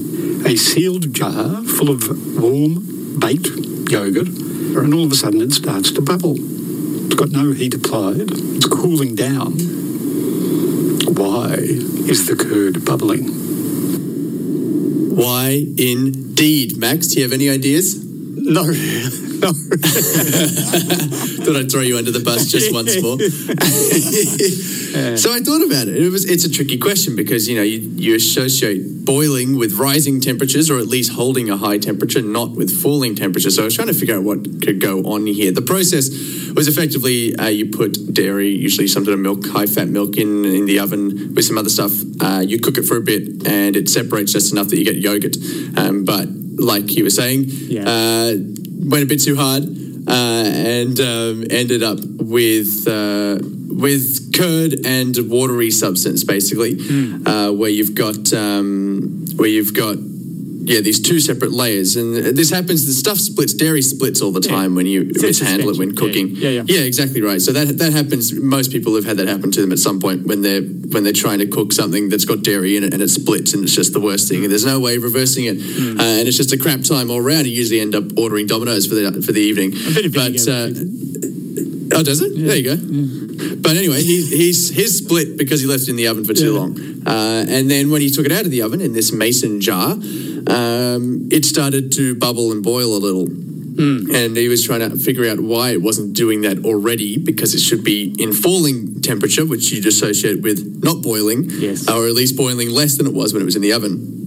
A 0.46 0.56
sealed 0.56 1.12
jar 1.12 1.62
full 1.62 1.90
of 1.90 2.08
warm 2.40 3.18
baked 3.18 3.48
yogurt, 3.90 4.28
and 4.28 4.94
all 4.94 5.04
of 5.04 5.12
a 5.12 5.14
sudden 5.14 5.40
it 5.40 5.52
starts 5.52 5.90
to 5.92 6.00
bubble. 6.00 6.36
It's 6.36 7.14
got 7.14 7.30
no 7.30 7.52
heat 7.52 7.74
applied, 7.74 8.30
it's 8.30 8.66
cooling 8.66 9.14
down. 9.14 9.52
Why 11.14 11.54
is 11.54 12.26
the 12.26 12.36
curd 12.36 12.84
bubbling? 12.84 13.28
Why 15.16 15.66
indeed, 15.78 16.76
Max? 16.76 17.08
Do 17.08 17.16
you 17.18 17.22
have 17.22 17.32
any 17.32 17.48
ideas? 17.48 18.04
No. 18.04 18.64
no. 19.44 19.52
thought 21.44 21.56
I'd 21.56 21.70
throw 21.70 21.82
you 21.82 21.98
under 21.98 22.10
the 22.10 22.20
bus 22.20 22.50
just 22.50 22.72
once 22.72 23.00
more. 23.02 23.18
so 25.16 25.32
I 25.32 25.40
thought 25.40 25.62
about 25.62 25.88
it. 25.88 25.96
It 25.96 26.10
was 26.10 26.24
it's 26.24 26.44
a 26.44 26.50
tricky 26.50 26.78
question 26.78 27.16
because 27.16 27.48
you 27.48 27.56
know 27.56 27.62
you, 27.62 27.80
you 27.96 28.14
associate 28.14 29.04
boiling 29.04 29.58
with 29.58 29.74
rising 29.74 30.20
temperatures 30.20 30.70
or 30.70 30.78
at 30.78 30.86
least 30.86 31.12
holding 31.12 31.50
a 31.50 31.56
high 31.56 31.78
temperature, 31.78 32.22
not 32.22 32.52
with 32.52 32.70
falling 32.82 33.14
temperature. 33.14 33.50
So 33.50 33.62
I 33.62 33.64
was 33.66 33.74
trying 33.74 33.88
to 33.88 33.94
figure 33.94 34.16
out 34.16 34.22
what 34.24 34.62
could 34.62 34.80
go 34.80 35.02
on 35.04 35.26
here. 35.26 35.52
The 35.52 35.62
process 35.62 36.08
was 36.54 36.68
effectively 36.68 37.36
uh, 37.36 37.48
you 37.48 37.66
put 37.66 38.14
dairy, 38.14 38.48
usually 38.48 38.86
some 38.86 39.04
sort 39.04 39.14
of 39.14 39.20
milk, 39.20 39.46
high 39.46 39.66
fat 39.66 39.88
milk, 39.88 40.16
in 40.16 40.44
in 40.44 40.64
the 40.66 40.78
oven 40.78 41.34
with 41.34 41.44
some 41.44 41.58
other 41.58 41.70
stuff. 41.70 41.92
Uh, 42.20 42.40
you 42.40 42.58
cook 42.58 42.78
it 42.78 42.84
for 42.84 42.96
a 42.96 43.02
bit, 43.02 43.46
and 43.46 43.76
it 43.76 43.88
separates 43.88 44.32
just 44.32 44.52
enough 44.52 44.68
that 44.68 44.78
you 44.78 44.84
get 44.84 44.96
yogurt. 44.96 45.36
Um, 45.76 46.04
but 46.04 46.28
like 46.56 46.94
you 46.96 47.04
were 47.04 47.10
saying, 47.10 47.50
uh, 47.86 48.34
went 48.84 49.02
a 49.02 49.06
bit 49.06 49.22
too 49.22 49.36
hard 49.36 49.64
uh, 50.06 50.10
and 50.10 51.00
um, 51.00 51.44
ended 51.50 51.82
up 51.82 51.98
with 52.02 52.86
uh, 52.86 53.38
with 53.68 54.32
curd 54.34 54.86
and 54.86 55.16
watery 55.28 55.70
substance, 55.70 56.24
basically, 56.24 56.76
uh, 57.26 57.50
where 57.52 57.70
you've 57.70 57.94
got 57.94 58.32
um, 58.32 59.26
where 59.36 59.48
you've 59.48 59.74
got 59.74 59.96
yeah 60.64 60.80
these 60.80 61.00
two 61.00 61.20
separate 61.20 61.52
layers, 61.52 61.96
and 61.96 62.14
this 62.36 62.50
happens. 62.50 62.86
The 62.86 62.92
stuff 62.92 63.18
splits, 63.18 63.52
dairy 63.54 63.82
splits 63.82 64.20
all 64.22 64.32
the 64.32 64.40
time 64.40 64.74
when 64.74 64.86
you 64.86 65.02
It's 65.10 65.22
mishandle 65.22 65.70
it 65.70 65.78
when 65.78 65.94
cooking. 65.94 66.28
Yeah, 66.30 66.48
yeah, 66.50 66.62
yeah. 66.66 66.80
exactly 66.80 67.20
right. 67.22 67.40
So 67.40 67.52
that 67.52 67.78
that 67.78 67.92
happens. 67.92 68.32
Most 68.32 68.70
people 68.72 68.94
have 68.96 69.04
had 69.04 69.16
that 69.18 69.28
happen 69.28 69.50
to 69.52 69.60
them 69.60 69.72
at 69.72 69.78
some 69.78 70.00
point 70.00 70.26
when 70.26 70.42
they're 70.42 70.62
when 70.62 71.02
they're 71.04 71.12
trying 71.24 71.38
to 71.40 71.46
cook 71.46 71.72
something 71.72 72.08
that's 72.08 72.24
got 72.24 72.42
dairy 72.42 72.76
in 72.76 72.84
it 72.84 72.92
and 72.94 73.02
it 73.02 73.08
splits, 73.10 73.54
and 73.54 73.62
it's 73.64 73.74
just 73.74 73.92
the 73.92 74.00
worst 74.00 74.28
thing. 74.28 74.42
And 74.44 74.50
there's 74.50 74.64
no 74.66 74.80
way 74.80 74.96
of 74.96 75.02
reversing 75.02 75.44
it, 75.46 75.56
Hmm. 75.60 76.00
uh, 76.00 76.04
and 76.18 76.28
it's 76.28 76.36
just 76.36 76.52
a 76.52 76.58
crap 76.58 76.82
time 76.82 77.10
all 77.10 77.20
round. 77.20 77.46
You 77.46 77.52
usually 77.52 77.80
end 77.80 77.94
up 77.94 78.04
ordering 78.18 78.46
Domino's 78.46 78.86
for 78.86 78.94
the 78.94 79.22
for 79.22 79.32
the 79.32 79.40
evening. 79.40 79.70
but 80.12 80.36
uh, 80.48 80.68
oh, 81.92 82.02
does 82.02 82.20
it? 82.20 82.32
There 82.36 82.56
you 82.56 82.76
go. 82.76 83.56
But 83.56 83.76
anyway, 83.76 84.02
he, 84.02 84.24
he's 84.26 84.70
his 84.70 84.98
split 84.98 85.36
because 85.36 85.60
he 85.60 85.66
left 85.66 85.82
it 85.84 85.90
in 85.90 85.96
the 85.96 86.06
oven 86.06 86.24
for 86.24 86.34
too 86.34 86.54
long. 86.54 86.78
Uh, 87.06 87.44
and 87.48 87.70
then 87.70 87.90
when 87.90 88.00
he 88.00 88.10
took 88.10 88.26
it 88.26 88.32
out 88.32 88.44
of 88.44 88.50
the 88.50 88.62
oven 88.62 88.80
in 88.80 88.92
this 88.92 89.12
mason 89.12 89.60
jar, 89.60 89.92
um, 89.92 91.28
it 91.30 91.44
started 91.44 91.92
to 91.92 92.14
bubble 92.14 92.52
and 92.52 92.62
boil 92.62 92.96
a 92.96 92.98
little. 92.98 93.26
And 93.76 94.36
he 94.36 94.48
was 94.48 94.64
trying 94.64 94.88
to 94.88 94.96
figure 94.96 95.28
out 95.28 95.40
why 95.40 95.70
it 95.70 95.82
wasn't 95.82 96.14
doing 96.14 96.42
that 96.42 96.64
already 96.64 97.18
because 97.18 97.54
it 97.54 97.60
should 97.60 97.82
be 97.82 98.14
in 98.18 98.32
falling 98.32 99.00
temperature, 99.00 99.44
which 99.44 99.72
you'd 99.72 99.86
associate 99.86 100.42
with 100.42 100.80
not 100.82 101.02
boiling, 101.02 101.50
yes. 101.50 101.88
or 101.90 102.06
at 102.06 102.12
least 102.12 102.36
boiling 102.36 102.70
less 102.70 102.96
than 102.96 103.06
it 103.06 103.14
was 103.14 103.32
when 103.32 103.42
it 103.42 103.44
was 103.44 103.56
in 103.56 103.62
the 103.62 103.72
oven. 103.72 104.24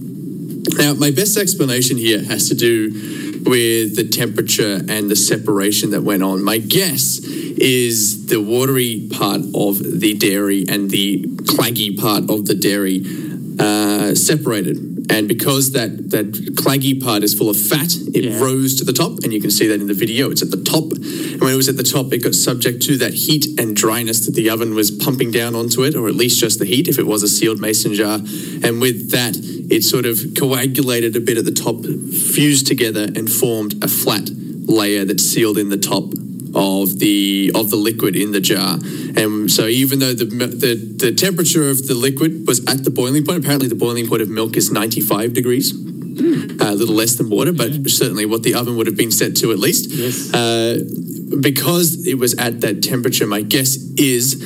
Now, 0.76 0.94
my 0.94 1.10
best 1.10 1.36
explanation 1.36 1.96
here 1.96 2.22
has 2.24 2.48
to 2.48 2.54
do 2.54 2.90
with 3.44 3.96
the 3.96 4.08
temperature 4.08 4.80
and 4.88 5.10
the 5.10 5.16
separation 5.16 5.90
that 5.90 6.02
went 6.02 6.22
on. 6.22 6.42
My 6.42 6.58
guess 6.58 7.18
is 7.18 8.26
the 8.26 8.40
watery 8.40 9.08
part 9.10 9.40
of 9.54 10.00
the 10.00 10.14
dairy 10.14 10.64
and 10.68 10.90
the 10.90 11.22
claggy 11.22 11.98
part 11.98 12.30
of 12.30 12.46
the 12.46 12.54
dairy 12.54 13.04
uh, 13.58 14.14
separated. 14.14 14.97
And 15.10 15.26
because 15.26 15.72
that, 15.72 16.10
that 16.10 16.32
claggy 16.54 17.02
part 17.02 17.22
is 17.22 17.34
full 17.34 17.48
of 17.48 17.56
fat, 17.56 17.94
it 18.14 18.40
rose 18.40 18.76
to 18.76 18.84
the 18.84 18.92
top, 18.92 19.18
and 19.24 19.32
you 19.32 19.40
can 19.40 19.50
see 19.50 19.66
that 19.66 19.80
in 19.80 19.86
the 19.86 19.94
video. 19.94 20.30
It's 20.30 20.42
at 20.42 20.50
the 20.50 20.62
top. 20.62 20.92
And 20.92 21.40
when 21.40 21.52
it 21.52 21.56
was 21.56 21.68
at 21.68 21.76
the 21.76 21.82
top, 21.82 22.12
it 22.12 22.22
got 22.22 22.34
subject 22.34 22.82
to 22.82 22.98
that 22.98 23.14
heat 23.14 23.58
and 23.58 23.74
dryness 23.74 24.26
that 24.26 24.34
the 24.34 24.50
oven 24.50 24.74
was 24.74 24.90
pumping 24.90 25.30
down 25.30 25.54
onto 25.54 25.82
it, 25.82 25.94
or 25.94 26.08
at 26.08 26.14
least 26.14 26.40
just 26.40 26.58
the 26.58 26.66
heat 26.66 26.88
if 26.88 26.98
it 26.98 27.06
was 27.06 27.22
a 27.22 27.28
sealed 27.28 27.60
mason 27.60 27.94
jar. 27.94 28.16
And 28.62 28.80
with 28.80 29.10
that, 29.10 29.36
it 29.70 29.82
sort 29.82 30.04
of 30.06 30.18
coagulated 30.38 31.16
a 31.16 31.20
bit 31.20 31.38
at 31.38 31.44
the 31.44 31.52
top, 31.52 31.84
fused 31.84 32.66
together, 32.66 33.04
and 33.04 33.30
formed 33.30 33.82
a 33.82 33.88
flat 33.88 34.28
layer 34.28 35.04
that 35.04 35.20
sealed 35.20 35.56
in 35.56 35.70
the 35.70 35.78
top 35.78 36.12
of 36.58 36.98
the 36.98 37.52
of 37.54 37.70
the 37.70 37.76
liquid 37.76 38.16
in 38.16 38.32
the 38.32 38.40
jar. 38.40 38.74
And 39.16 39.50
so 39.50 39.66
even 39.66 40.00
though 40.00 40.12
the 40.12 40.24
the, 40.24 40.74
the 40.74 41.14
temperature 41.14 41.70
of 41.70 41.86
the 41.86 41.94
liquid 41.94 42.46
was 42.46 42.60
at 42.66 42.84
the 42.84 42.90
boiling 42.90 43.24
point, 43.24 43.38
apparently 43.38 43.68
the 43.68 43.76
boiling 43.76 44.08
point 44.08 44.22
of 44.22 44.28
milk 44.28 44.56
is 44.56 44.70
95 44.70 45.32
degrees. 45.32 45.72
Uh, 46.20 46.72
a 46.72 46.74
little 46.74 46.96
less 46.96 47.14
than 47.14 47.30
water, 47.30 47.52
but 47.52 47.70
certainly 47.88 48.26
what 48.26 48.42
the 48.42 48.52
oven 48.52 48.76
would 48.76 48.88
have 48.88 48.96
been 48.96 49.12
set 49.12 49.36
to 49.36 49.52
at 49.52 49.58
least. 49.60 49.88
Yes. 49.90 50.34
Uh, 50.34 50.80
because 51.40 52.06
it 52.08 52.18
was 52.18 52.34
at 52.34 52.60
that 52.62 52.82
temperature, 52.82 53.24
my 53.24 53.40
guess 53.40 53.76
is 53.96 54.36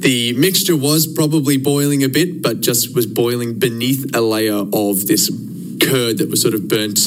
the 0.00 0.32
mixture 0.34 0.76
was 0.76 1.08
probably 1.08 1.58
boiling 1.58 2.04
a 2.04 2.08
bit, 2.08 2.40
but 2.42 2.60
just 2.60 2.94
was 2.94 3.06
boiling 3.06 3.58
beneath 3.58 4.14
a 4.14 4.20
layer 4.20 4.64
of 4.72 5.06
this 5.08 5.28
curd 5.82 6.18
that 6.18 6.30
was 6.30 6.40
sort 6.40 6.54
of 6.54 6.68
burnt, 6.68 6.98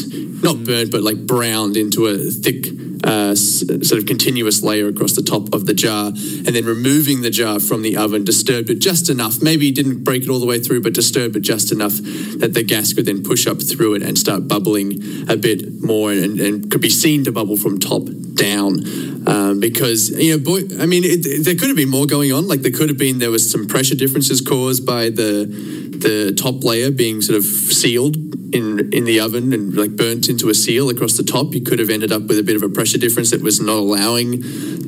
not 0.44 0.64
burnt, 0.64 0.92
but 0.92 1.02
like 1.02 1.26
browned 1.26 1.78
into 1.78 2.08
a 2.08 2.18
thick, 2.18 2.66
uh, 3.04 3.36
sort 3.36 4.00
of 4.00 4.06
continuous 4.06 4.64
layer 4.64 4.88
across 4.88 5.14
the 5.14 5.24
top 5.24 5.54
of 5.54 5.66
the 5.66 5.74
jar. 5.74 6.08
And 6.08 6.48
then 6.56 6.66
removing 6.66 7.22
the 7.22 7.30
jar 7.30 7.60
from 7.60 7.82
the 7.82 7.98
oven, 7.98 8.24
disturbed 8.24 8.70
it 8.70 8.80
just 8.80 9.10
enough. 9.10 9.42
Maybe 9.42 9.72
didn't 9.72 10.04
break 10.04 10.24
it 10.24 10.30
all 10.30 10.40
the 10.40 10.46
way 10.46 10.60
through, 10.60 10.82
but 10.82 10.94
disturbed 10.94 11.36
it 11.36 11.42
just 11.42 11.72
enough 11.72 11.94
that 12.38 12.52
the 12.54 12.64
gas 12.64 12.94
could 12.94 13.06
then 13.06 13.24
push 13.24 13.48
up 13.48 13.62
through 13.62 13.96
it 13.96 14.04
and 14.04 14.18
start 14.18 14.48
bubbling 14.48 15.30
a 15.30 15.36
bit 15.36 15.82
more 15.82 16.12
and, 16.12 16.40
and 16.40 16.72
could 16.72 16.82
be 16.82 16.90
seen 16.90 17.24
to 17.26 17.32
bubble 17.32 17.58
from 17.58 17.80
top 17.80 18.04
down. 18.34 18.84
Um, 19.26 19.60
because 19.60 20.10
you 20.10 20.38
know, 20.38 20.44
boy, 20.44 20.62
I 20.80 20.86
mean, 20.86 21.04
it, 21.06 21.44
there 21.46 21.56
could 21.56 21.68
have 21.68 21.78
been 21.78 21.90
more 21.90 22.06
going 22.06 22.34
on. 22.34 22.48
Like 22.48 22.62
there 22.62 22.72
could 22.72 22.90
have 22.90 22.98
been 22.98 23.20
there 23.20 23.32
was 23.32 23.50
some 23.50 23.68
pressure 23.68 23.96
differences 23.96 24.42
caused 24.42 24.86
by 24.86 25.10
the 25.10 25.83
the 26.04 26.34
top 26.36 26.64
layer 26.64 26.92
being 26.92 27.22
sort 27.22 27.38
of 27.38 27.46
sealed 27.46 28.16
in 28.54 28.94
in 28.94 29.06
the 29.06 29.20
oven 29.20 29.52
and 29.54 29.74
like 29.74 29.96
burnt 29.96 30.30
into 30.30 30.50
a 30.50 30.54
seal 30.54 30.90
across 30.90 31.18
the 31.18 31.24
top. 31.24 31.54
You 31.54 31.62
could 31.62 31.80
have 31.80 31.90
ended 31.90 32.12
up 32.12 32.24
with 32.24 32.38
a 32.38 32.44
bit 32.44 32.56
of 32.56 32.64
a 32.64 32.70
pressure 32.70 33.00
difference 33.00 33.32
that 33.32 33.42
was 33.42 33.60
not 33.60 33.78
allowing 33.78 34.42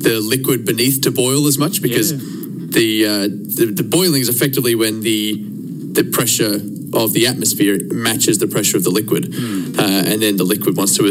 the 0.06 0.20
liquid 0.22 0.64
beneath 0.64 1.00
to 1.02 1.10
boil 1.10 1.46
as 1.46 1.58
much 1.58 1.82
because 1.82 2.12
the, 2.76 3.06
uh, 3.06 3.28
the 3.58 3.72
the 3.74 3.82
boiling 3.82 4.20
is 4.20 4.28
effectively 4.28 4.74
when 4.74 5.00
the 5.00 5.42
the 5.98 6.04
pressure 6.04 6.60
of 6.92 7.12
the 7.12 7.26
atmosphere 7.26 7.78
matches 7.90 8.38
the 8.38 8.46
pressure 8.46 8.76
of 8.76 8.84
the 8.84 8.90
liquid, 8.90 9.34
uh, 9.78 10.10
and 10.10 10.22
then 10.22 10.36
the 10.36 10.44
liquid 10.44 10.76
wants 10.76 10.96
to 10.96 11.06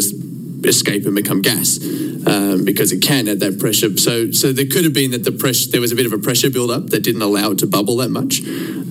escape 0.68 1.06
and 1.06 1.16
become 1.16 1.42
gas 1.42 1.80
um, 2.28 2.66
because 2.66 2.92
it 2.92 3.02
can 3.02 3.28
at 3.28 3.40
that 3.40 3.60
pressure. 3.60 3.96
So, 3.98 4.32
so 4.32 4.52
there 4.52 4.66
could 4.66 4.84
have 4.84 4.94
been 4.94 5.12
that 5.12 5.24
the 5.24 5.32
pressure 5.32 5.72
there 5.72 5.82
was 5.82 5.92
a 5.92 5.96
bit 5.96 6.06
of 6.06 6.14
a 6.14 6.18
pressure 6.18 6.50
buildup 6.50 6.88
that 6.88 7.04
didn't 7.04 7.22
allow 7.22 7.52
it 7.52 7.60
to 7.60 7.68
bubble 7.68 7.98
that 7.98 8.10
much, 8.10 8.42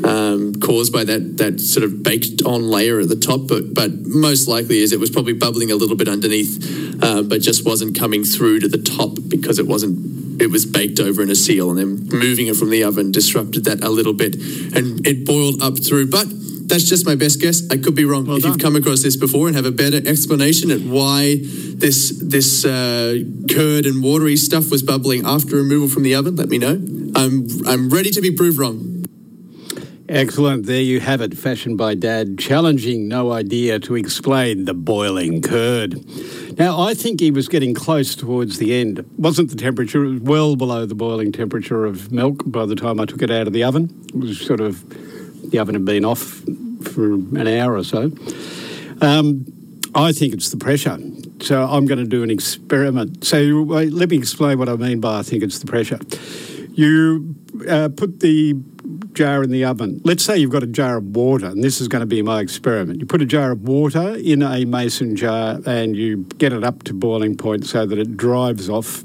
um, 0.04 0.54
caused 0.60 0.92
by 0.92 1.04
that 1.04 1.36
that 1.38 1.60
sort 1.60 1.84
of 1.84 2.02
baked 2.02 2.42
on 2.42 2.68
layer 2.68 3.00
at 3.00 3.08
the 3.08 3.16
top. 3.16 3.48
But 3.48 3.74
but 3.74 3.90
most 4.06 4.48
likely 4.48 4.80
is 4.80 4.92
it 4.92 5.00
was 5.00 5.10
probably 5.10 5.34
bubbling 5.34 5.70
a 5.70 5.76
little 5.76 5.96
bit 5.96 6.08
underneath, 6.08 7.02
uh, 7.02 7.22
but 7.22 7.40
just 7.40 7.64
wasn't 7.64 7.98
coming 7.98 8.24
through 8.24 8.60
to 8.60 8.68
the 8.68 8.78
top 8.78 9.18
because 9.28 9.58
it 9.58 9.66
wasn't. 9.66 10.14
It 10.40 10.50
was 10.50 10.66
baked 10.66 10.98
over 10.98 11.22
in 11.22 11.30
a 11.30 11.36
seal, 11.36 11.70
and 11.70 11.78
then 11.78 12.08
moving 12.08 12.48
it 12.48 12.56
from 12.56 12.70
the 12.70 12.82
oven 12.82 13.12
disrupted 13.12 13.64
that 13.66 13.84
a 13.84 13.88
little 13.88 14.14
bit, 14.14 14.34
and 14.34 15.06
it 15.06 15.24
boiled 15.24 15.62
up 15.62 15.78
through. 15.78 16.08
But 16.08 16.26
that's 16.66 16.84
just 16.84 17.06
my 17.06 17.14
best 17.14 17.40
guess. 17.40 17.62
I 17.70 17.76
could 17.76 17.94
be 17.94 18.04
wrong. 18.04 18.28
if 18.28 18.44
you've 18.44 18.58
come 18.58 18.76
across 18.76 19.02
this 19.02 19.16
before 19.16 19.46
and 19.46 19.56
have 19.56 19.66
a 19.66 19.72
better 19.72 20.00
explanation 20.06 20.70
at 20.70 20.80
why 20.80 21.36
this 21.40 22.10
this 22.22 22.64
uh, 22.64 23.18
curd 23.50 23.86
and 23.86 24.02
watery 24.02 24.36
stuff 24.36 24.70
was 24.70 24.82
bubbling 24.82 25.24
after 25.26 25.56
removal 25.56 25.88
from 25.88 26.02
the 26.02 26.14
oven, 26.14 26.36
let 26.36 26.48
me 26.48 26.58
know. 26.58 26.80
I'm 27.16 27.46
I'm 27.66 27.90
ready 27.90 28.10
to 28.10 28.20
be 28.20 28.30
proved 28.30 28.58
wrong. 28.58 28.94
Excellent. 30.06 30.66
There 30.66 30.82
you 30.82 31.00
have 31.00 31.22
it. 31.22 31.36
Fashioned 31.36 31.78
by 31.78 31.94
Dad, 31.94 32.38
challenging 32.38 33.08
no 33.08 33.32
idea 33.32 33.78
to 33.80 33.94
explain 33.96 34.66
the 34.66 34.74
boiling 34.74 35.40
curd. 35.40 36.04
Now, 36.58 36.78
I 36.78 36.92
think 36.92 37.20
he 37.20 37.30
was 37.30 37.48
getting 37.48 37.72
close 37.72 38.14
towards 38.14 38.58
the 38.58 38.74
end. 38.74 39.08
Wasn't 39.16 39.48
the 39.48 39.56
temperature? 39.56 40.04
It 40.04 40.08
was 40.10 40.20
well 40.20 40.56
below 40.56 40.84
the 40.84 40.94
boiling 40.94 41.32
temperature 41.32 41.86
of 41.86 42.12
milk 42.12 42.42
by 42.44 42.66
the 42.66 42.76
time 42.76 43.00
I 43.00 43.06
took 43.06 43.22
it 43.22 43.30
out 43.30 43.46
of 43.46 43.54
the 43.54 43.64
oven. 43.64 44.04
It 44.08 44.16
was 44.16 44.40
sort 44.40 44.60
of, 44.60 44.84
the 45.54 45.60
oven 45.60 45.76
had 45.76 45.84
been 45.84 46.04
off 46.04 46.42
for 46.82 47.14
an 47.14 47.46
hour 47.46 47.76
or 47.76 47.84
so. 47.84 48.10
Um, 49.00 49.46
I 49.94 50.10
think 50.10 50.34
it's 50.34 50.50
the 50.50 50.56
pressure. 50.56 50.98
So 51.40 51.62
I'm 51.64 51.86
going 51.86 52.00
to 52.00 52.06
do 52.06 52.24
an 52.24 52.30
experiment. 52.30 53.24
So 53.24 53.38
let 53.38 54.10
me 54.10 54.16
explain 54.16 54.58
what 54.58 54.68
I 54.68 54.74
mean 54.74 54.98
by 54.98 55.20
I 55.20 55.22
think 55.22 55.44
it's 55.44 55.60
the 55.60 55.66
pressure. 55.66 56.00
You 56.72 57.36
uh, 57.68 57.90
put 57.96 58.18
the 58.18 58.56
jar 59.12 59.44
in 59.44 59.50
the 59.50 59.64
oven. 59.64 60.00
Let's 60.04 60.24
say 60.24 60.38
you've 60.38 60.50
got 60.50 60.64
a 60.64 60.66
jar 60.66 60.96
of 60.96 61.14
water, 61.14 61.46
and 61.46 61.62
this 61.62 61.80
is 61.80 61.86
going 61.86 62.00
to 62.00 62.06
be 62.06 62.20
my 62.20 62.40
experiment. 62.40 62.98
You 62.98 63.06
put 63.06 63.22
a 63.22 63.26
jar 63.26 63.52
of 63.52 63.62
water 63.62 64.16
in 64.16 64.42
a 64.42 64.64
mason 64.64 65.14
jar 65.14 65.60
and 65.66 65.94
you 65.94 66.24
get 66.38 66.52
it 66.52 66.64
up 66.64 66.82
to 66.84 66.94
boiling 66.94 67.36
point 67.36 67.64
so 67.64 67.86
that 67.86 67.96
it 67.96 68.16
drives 68.16 68.68
off 68.68 69.04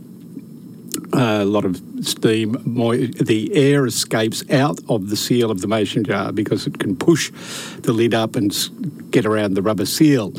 a 1.13 1.45
lot 1.45 1.65
of 1.65 1.81
steam. 2.01 2.53
The 2.53 3.51
air 3.53 3.85
escapes 3.85 4.43
out 4.49 4.79
of 4.89 5.09
the 5.09 5.15
seal 5.15 5.51
of 5.51 5.61
the 5.61 5.67
mason 5.67 6.03
jar 6.03 6.31
because 6.31 6.67
it 6.67 6.79
can 6.79 6.95
push 6.95 7.31
the 7.79 7.93
lid 7.93 8.13
up 8.13 8.35
and 8.35 8.51
get 9.11 9.25
around 9.25 9.53
the 9.53 9.61
rubber 9.61 9.85
seal. 9.85 10.33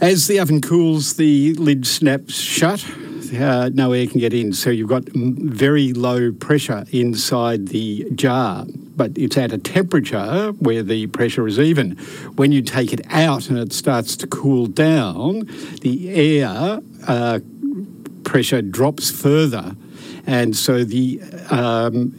As 0.00 0.26
the 0.26 0.40
oven 0.40 0.60
cools, 0.60 1.14
the 1.14 1.54
lid 1.54 1.86
snaps 1.86 2.34
shut. 2.34 2.84
Uh, 3.32 3.70
no 3.72 3.92
air 3.92 4.06
can 4.06 4.20
get 4.20 4.34
in, 4.34 4.52
so 4.52 4.68
you've 4.68 4.88
got 4.88 5.04
very 5.14 5.94
low 5.94 6.32
pressure 6.32 6.84
inside 6.92 7.68
the 7.68 8.10
jar, 8.14 8.66
but 8.94 9.16
it's 9.16 9.38
at 9.38 9.52
a 9.52 9.58
temperature 9.58 10.52
where 10.58 10.82
the 10.82 11.06
pressure 11.06 11.46
is 11.46 11.58
even. 11.58 11.92
When 12.36 12.52
you 12.52 12.60
take 12.60 12.92
it 12.92 13.00
out 13.08 13.48
and 13.48 13.58
it 13.58 13.72
starts 13.72 14.16
to 14.16 14.26
cool 14.26 14.66
down, 14.66 15.48
the 15.80 16.10
air 16.10 16.80
uh, 17.06 17.38
pressure 18.24 18.62
drops 18.62 19.10
further, 19.10 19.76
and 20.26 20.56
so 20.56 20.84
the 20.84 21.20
um, 21.50 22.14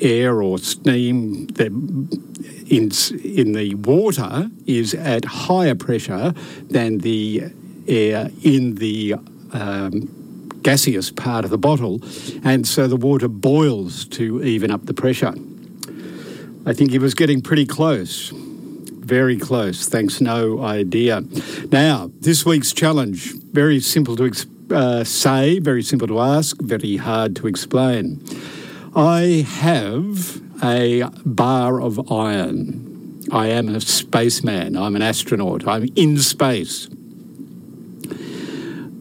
air 0.00 0.42
or 0.42 0.58
steam 0.58 1.46
that 1.48 1.72
in 2.70 2.90
in 3.24 3.52
the 3.52 3.74
water 3.74 4.50
is 4.66 4.94
at 4.94 5.24
higher 5.24 5.74
pressure 5.74 6.34
than 6.70 6.98
the 6.98 7.44
air 7.86 8.30
in 8.42 8.76
the 8.76 9.14
um, 9.52 10.08
gaseous 10.62 11.10
part 11.10 11.44
of 11.44 11.50
the 11.50 11.58
bottle, 11.58 12.00
and 12.44 12.66
so 12.66 12.86
the 12.86 12.96
water 12.96 13.28
boils 13.28 14.04
to 14.06 14.42
even 14.44 14.70
up 14.70 14.86
the 14.86 14.94
pressure. 14.94 15.34
I 16.66 16.74
think 16.74 16.90
he 16.90 16.98
was 16.98 17.14
getting 17.14 17.40
pretty 17.40 17.64
close. 17.64 18.30
Very 18.34 19.38
close. 19.38 19.88
Thanks, 19.88 20.20
no 20.20 20.60
idea. 20.60 21.22
Now, 21.72 22.10
this 22.20 22.44
week's 22.44 22.74
challenge 22.74 23.32
very 23.52 23.80
simple 23.80 24.16
to 24.16 24.26
ex- 24.26 24.44
uh, 24.70 25.04
say, 25.04 25.58
very 25.58 25.82
simple 25.82 26.08
to 26.08 26.20
ask, 26.20 26.60
very 26.60 26.96
hard 26.96 27.36
to 27.36 27.46
explain. 27.46 28.22
I 28.94 29.46
have 29.60 30.40
a 30.62 31.04
bar 31.24 31.80
of 31.80 32.10
iron. 32.10 33.22
I 33.30 33.48
am 33.48 33.68
a 33.68 33.80
spaceman. 33.80 34.76
I'm 34.76 34.96
an 34.96 35.02
astronaut. 35.02 35.66
I'm 35.66 35.88
in 35.94 36.18
space. 36.18 36.88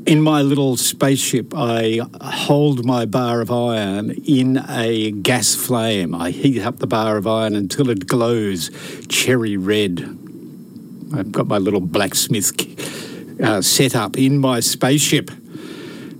In 0.05 0.21
my 0.21 0.41
little 0.41 0.77
spaceship, 0.77 1.53
I 1.55 2.01
hold 2.21 2.85
my 2.85 3.05
bar 3.05 3.41
of 3.41 3.51
iron 3.51 4.11
in 4.25 4.63
a 4.69 5.11
gas 5.11 5.53
flame. 5.55 6.15
I 6.15 6.31
heat 6.31 6.61
up 6.61 6.79
the 6.79 6.87
bar 6.87 7.17
of 7.17 7.27
iron 7.27 7.55
until 7.55 7.89
it 7.89 8.07
glows 8.07 8.71
cherry 9.09 9.57
red. 9.57 10.01
I've 11.13 11.31
got 11.31 11.47
my 11.47 11.57
little 11.57 11.81
blacksmith 11.81 12.51
uh, 13.41 13.61
set 13.61 13.95
up 13.95 14.17
in 14.17 14.37
my 14.39 14.59
spaceship. 14.59 15.31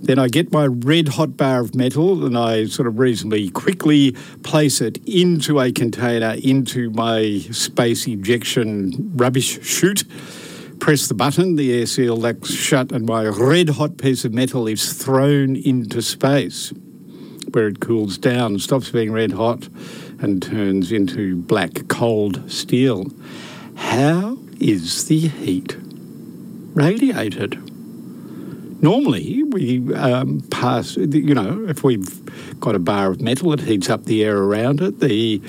Then 0.00 0.18
I 0.18 0.28
get 0.28 0.52
my 0.52 0.66
red 0.66 1.08
hot 1.08 1.36
bar 1.36 1.60
of 1.60 1.74
metal 1.74 2.24
and 2.24 2.38
I 2.38 2.66
sort 2.66 2.86
of 2.86 2.98
reasonably 2.98 3.50
quickly 3.50 4.12
place 4.42 4.80
it 4.80 4.98
into 5.06 5.60
a 5.60 5.72
container 5.72 6.36
into 6.42 6.90
my 6.90 7.38
space 7.50 8.06
ejection 8.06 9.12
rubbish 9.16 9.60
chute. 9.62 10.04
Press 10.78 11.08
the 11.08 11.14
button, 11.14 11.56
the 11.56 11.76
air 11.76 11.86
seal 11.86 12.16
locks 12.16 12.52
shut, 12.52 12.92
and 12.92 13.04
my 13.04 13.26
red 13.26 13.70
hot 13.70 13.98
piece 13.98 14.24
of 14.24 14.32
metal 14.32 14.68
is 14.68 14.92
thrown 14.92 15.56
into 15.56 16.00
space 16.00 16.72
where 17.52 17.68
it 17.68 17.80
cools 17.80 18.18
down, 18.18 18.58
stops 18.58 18.90
being 18.90 19.12
red 19.12 19.32
hot, 19.32 19.68
and 20.20 20.42
turns 20.42 20.92
into 20.92 21.36
black, 21.36 21.88
cold 21.88 22.50
steel. 22.50 23.06
How 23.74 24.38
is 24.60 25.06
the 25.06 25.28
heat 25.28 25.76
radiated? 26.74 27.67
Normally, 28.80 29.42
we 29.42 29.92
um, 29.94 30.40
pass, 30.50 30.96
you 30.96 31.34
know, 31.34 31.66
if 31.68 31.82
we've 31.82 32.60
got 32.60 32.76
a 32.76 32.78
bar 32.78 33.10
of 33.10 33.20
metal, 33.20 33.52
it 33.52 33.60
heats 33.60 33.90
up 33.90 34.04
the 34.04 34.24
air 34.24 34.38
around 34.38 34.80
it. 34.80 35.00
The 35.00 35.42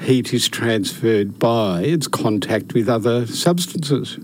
heat 0.00 0.34
is 0.34 0.48
transferred 0.48 1.38
by 1.38 1.82
its 1.82 2.08
contact 2.08 2.74
with 2.74 2.88
other 2.88 3.26
substances. 3.26 4.18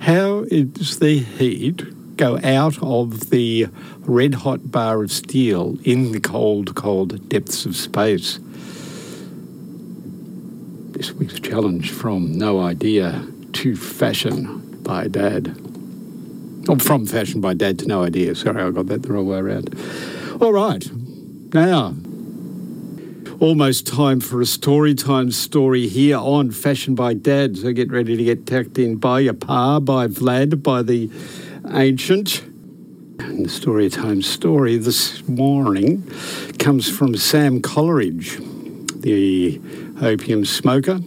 How 0.00 0.44
does 0.44 0.98
the 0.98 1.18
heat 1.18 2.16
go 2.16 2.38
out 2.44 2.76
of 2.82 3.30
the 3.30 3.68
red 4.00 4.34
hot 4.34 4.70
bar 4.70 5.02
of 5.02 5.10
steel 5.10 5.78
in 5.82 6.12
the 6.12 6.20
cold, 6.20 6.74
cold 6.74 7.26
depths 7.30 7.64
of 7.64 7.74
space? 7.74 8.38
This 10.90 11.12
week's 11.12 11.40
challenge 11.40 11.90
from 11.90 12.36
No 12.36 12.60
Idea 12.60 13.26
to 13.54 13.76
Fashion 13.76 14.82
by 14.82 15.08
Dad. 15.08 15.71
Oh, 16.68 16.78
from 16.78 17.06
Fashion 17.06 17.40
by 17.40 17.54
Dad 17.54 17.80
to 17.80 17.86
No 17.86 18.04
Idea. 18.04 18.36
Sorry, 18.36 18.62
I 18.62 18.70
got 18.70 18.86
that 18.86 19.02
the 19.02 19.12
wrong 19.12 19.26
way 19.26 19.38
around. 19.38 19.76
All 20.40 20.52
right. 20.52 20.88
Now, 21.52 21.94
almost 23.40 23.88
time 23.88 24.20
for 24.20 24.40
a 24.40 24.46
story 24.46 24.94
time 24.94 25.32
story 25.32 25.88
here 25.88 26.18
on 26.18 26.52
Fashion 26.52 26.94
by 26.94 27.14
Dad. 27.14 27.58
So 27.58 27.72
get 27.72 27.90
ready 27.90 28.16
to 28.16 28.22
get 28.22 28.46
tucked 28.46 28.78
in 28.78 28.96
by 28.96 29.20
your 29.20 29.34
pa, 29.34 29.80
by 29.80 30.06
Vlad, 30.06 30.62
by 30.62 30.82
the 30.82 31.10
ancient. 31.72 32.42
And 33.18 33.46
the 33.46 33.48
story 33.48 33.90
time 33.90 34.22
story 34.22 34.76
this 34.76 35.26
morning 35.26 36.08
comes 36.60 36.88
from 36.88 37.16
Sam 37.16 37.60
Coleridge, 37.60 38.38
the 38.94 39.60
opium 40.00 40.44
smoker. 40.44 41.00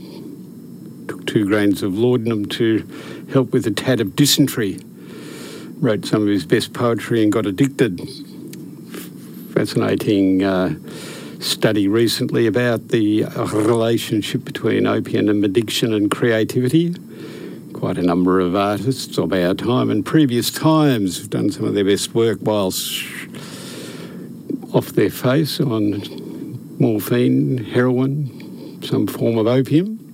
Took 1.08 1.26
two 1.26 1.46
grains 1.46 1.82
of 1.82 1.98
laudanum 1.98 2.46
to 2.48 2.86
help 3.32 3.54
with 3.54 3.66
a 3.66 3.72
tad 3.72 4.02
of 4.02 4.18
dysentery. 4.18 4.80
Wrote 5.86 6.04
some 6.04 6.24
of 6.24 6.30
his 6.30 6.48
best 6.48 6.74
poetry 6.74 7.22
and 7.22 7.32
got 7.32 7.46
addicted. 7.46 8.00
Fascinating 9.54 10.44
uh, 10.44 10.74
study 11.40 11.88
recently 11.88 12.48
about 12.48 12.88
the 12.88 13.26
uh, 13.26 13.46
relationship 13.50 14.44
between 14.44 14.88
opium 14.88 15.30
and 15.30 15.46
addiction 15.46 15.94
and 15.94 16.10
creativity. 16.10 16.96
Quite 17.74 18.00
a 18.00 18.02
number 18.02 18.40
of 18.40 18.56
artists 18.56 19.20
of 19.20 19.32
our 19.32 19.54
time 19.54 19.92
and 19.92 20.04
previous 20.04 20.50
times 20.50 21.20
have 21.20 21.30
done 21.30 21.52
some 21.52 21.66
of 21.66 21.76
their 21.76 21.86
best 21.86 22.16
work 22.16 22.40
whilst 22.42 23.06
off 24.74 24.88
their 24.88 25.12
face 25.12 25.60
on 25.60 26.02
morphine, 26.80 27.60
heroin, 27.60 28.82
some 28.82 29.06
form 29.06 29.38
of 29.38 29.46
opium. 29.46 30.05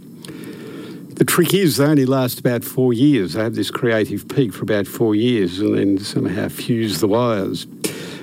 The 1.22 1.26
trick 1.26 1.54
is 1.54 1.78
they 1.78 1.86
only 1.86 2.08
last 2.08 2.40
about 2.40 2.64
four 2.64 2.94
years. 2.94 3.34
They 3.34 3.44
have 3.44 3.54
this 3.54 3.70
creative 3.70 4.28
peak 4.28 4.52
for 4.52 4.64
about 4.64 4.88
four 4.88 5.14
years 5.14 5.60
and 5.60 5.78
then 5.78 6.00
somehow 6.00 6.50
fuse 6.50 7.00
the 7.00 7.08
wires. 7.08 7.68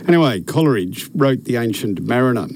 Anyway, 0.08 0.40
Coleridge 0.40 1.08
wrote 1.14 1.44
The 1.44 1.58
Ancient 1.58 2.00
Mariner. 2.02 2.48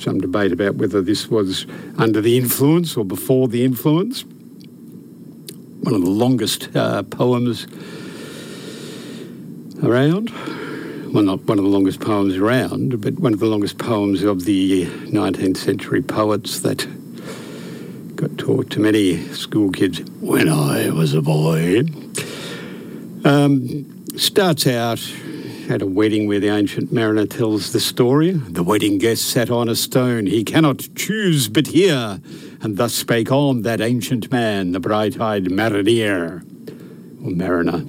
Some 0.00 0.22
debate 0.22 0.52
about 0.52 0.76
whether 0.76 1.02
this 1.02 1.28
was 1.28 1.66
under 1.98 2.22
the 2.22 2.38
influence 2.38 2.96
or 2.96 3.04
before 3.04 3.46
the 3.46 3.62
influence. 3.62 4.24
One 5.82 5.92
of 5.92 6.00
the 6.00 6.10
longest 6.10 6.74
uh, 6.74 7.02
poems 7.02 7.66
around. 9.84 10.30
Well, 11.12 11.24
not 11.24 11.42
one 11.42 11.58
of 11.58 11.64
the 11.64 11.70
longest 11.70 12.00
poems 12.00 12.38
around, 12.38 13.02
but 13.02 13.18
one 13.18 13.34
of 13.34 13.40
the 13.40 13.48
longest 13.48 13.76
poems 13.76 14.22
of 14.22 14.46
the 14.46 14.86
19th 14.86 15.58
century 15.58 16.00
poets 16.00 16.60
that 16.60 16.86
got 18.16 18.38
taught 18.38 18.70
to 18.70 18.80
many 18.80 19.16
school 19.28 19.70
kids 19.70 20.00
when 20.20 20.48
I 20.48 20.90
was 20.90 21.14
a 21.14 21.22
boy. 21.22 21.84
Um, 23.24 24.04
starts 24.16 24.66
out 24.66 25.00
at 25.70 25.82
a 25.82 25.86
wedding 25.86 26.28
where 26.28 26.40
the 26.40 26.48
ancient 26.48 26.92
mariner 26.92 27.26
tells 27.26 27.72
the 27.72 27.80
story. 27.80 28.32
The 28.32 28.62
wedding 28.62 28.98
guest 28.98 29.24
sat 29.24 29.50
on 29.50 29.68
a 29.68 29.74
stone. 29.74 30.26
He 30.26 30.44
cannot 30.44 30.88
choose 30.94 31.48
but 31.48 31.68
hear. 31.68 32.20
And 32.60 32.76
thus 32.76 32.94
spake 32.94 33.32
on 33.32 33.62
that 33.62 33.80
ancient 33.80 34.30
man, 34.30 34.72
the 34.72 34.80
bright 34.80 35.20
eyed 35.20 35.50
mariner, 35.50 36.42
or 37.22 37.30
mariner. 37.30 37.84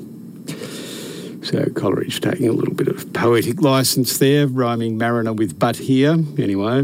So 1.44 1.66
Coleridge 1.76 2.22
taking 2.22 2.50
a 2.50 2.54
little 2.54 2.74
bit 2.74 2.88
of 2.88 3.14
poetic 3.14 3.62
license 3.62 4.18
there, 4.18 4.48
rhyming 4.48 4.98
mariner 4.98 5.34
with 5.34 5.60
but 5.60 5.76
here. 5.76 6.18
Anyway, 6.38 6.84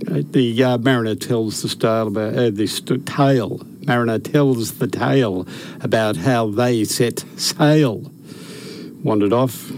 the 0.00 0.62
uh, 0.62 0.78
mariner 0.78 1.14
tells 1.14 1.62
the 1.62 1.68
style 1.68 2.08
about 2.08 2.34
uh, 2.34 2.50
this 2.50 2.80
tale. 2.80 3.60
Mariner 3.86 4.18
tells 4.18 4.74
the 4.78 4.86
tale 4.86 5.46
about 5.80 6.16
how 6.16 6.50
they 6.50 6.84
set 6.84 7.24
sail. 7.36 8.10
Wandered 9.02 9.32
off, 9.32 9.70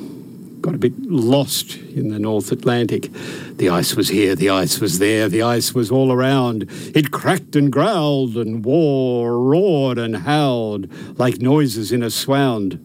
got 0.61 0.75
a 0.75 0.79
bit 0.79 0.99
lost 1.03 1.77
in 1.77 2.09
the 2.09 2.19
North 2.19 2.53
Atlantic. 2.53 3.11
The 3.57 3.69
ice 3.69 3.95
was 3.95 4.09
here, 4.09 4.35
the 4.35 4.51
ice 4.51 4.81
was 4.81 4.99
there, 4.99 5.29
the 5.29 5.43
ice 5.43 5.75
was 5.75 5.91
all 5.91 6.13
around. 6.13 6.67
It 6.95 7.11
cracked 7.11 7.57
and 7.57 7.73
growled 7.73 8.37
and 8.37 8.65
war, 8.65 9.39
roared 9.39 9.99
and 9.99 10.17
howled 10.17 10.89
like 11.19 11.41
noises 11.41 11.93
in 11.93 12.03
a 12.03 12.11
swound. 12.11 12.79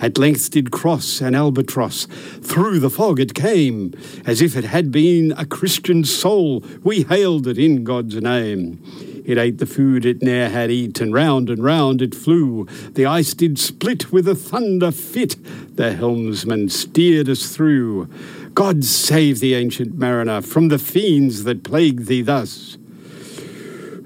At 0.00 0.18
length 0.18 0.50
did 0.50 0.70
cross 0.70 1.20
an 1.20 1.34
albatross. 1.34 2.06
Through 2.42 2.80
the 2.80 2.90
fog 2.90 3.20
it 3.20 3.34
came, 3.34 3.92
as 4.26 4.40
if 4.40 4.56
it 4.56 4.64
had 4.64 4.90
been 4.90 5.32
a 5.36 5.46
Christian 5.46 6.04
soul. 6.04 6.64
We 6.82 7.02
hailed 7.02 7.46
it 7.46 7.58
in 7.58 7.84
God's 7.84 8.16
name. 8.16 8.82
It 9.24 9.38
ate 9.38 9.58
the 9.58 9.66
food 9.66 10.04
it 10.04 10.22
ne'er 10.22 10.48
had 10.48 10.70
eat, 10.70 11.00
and 11.00 11.12
round 11.12 11.50
and 11.50 11.62
round 11.62 12.02
it 12.02 12.14
flew. 12.14 12.66
The 12.92 13.06
ice 13.06 13.34
did 13.34 13.58
split 13.58 14.12
with 14.12 14.28
a 14.28 14.34
thunder 14.34 14.90
fit. 14.90 15.36
The 15.76 15.92
helmsman 15.92 16.68
steered 16.68 17.28
us 17.28 17.54
through. 17.54 18.06
God 18.54 18.84
save 18.84 19.40
the 19.40 19.54
ancient 19.54 19.94
mariner 19.96 20.42
from 20.42 20.68
the 20.68 20.78
fiends 20.78 21.44
that 21.44 21.64
plague 21.64 22.06
thee 22.06 22.22
thus. 22.22 22.76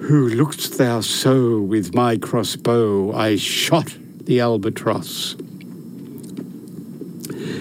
Who 0.01 0.29
look'st 0.29 0.77
thou 0.77 1.01
so 1.01 1.61
with 1.61 1.95
my 1.95 2.19
crossbow? 2.19 3.13
I 3.13 3.37
shot 3.37 3.97
the 4.21 4.41
albatross. 4.41 5.37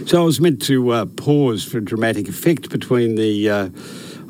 So 0.06 0.22
I 0.22 0.26
was 0.26 0.42
meant 0.42 0.62
to 0.64 0.90
uh, 0.90 1.06
pause 1.06 1.64
for 1.64 1.80
dramatic 1.80 2.28
effect 2.28 2.70
between 2.70 3.16
the 3.16 3.50
uh, 3.50 3.70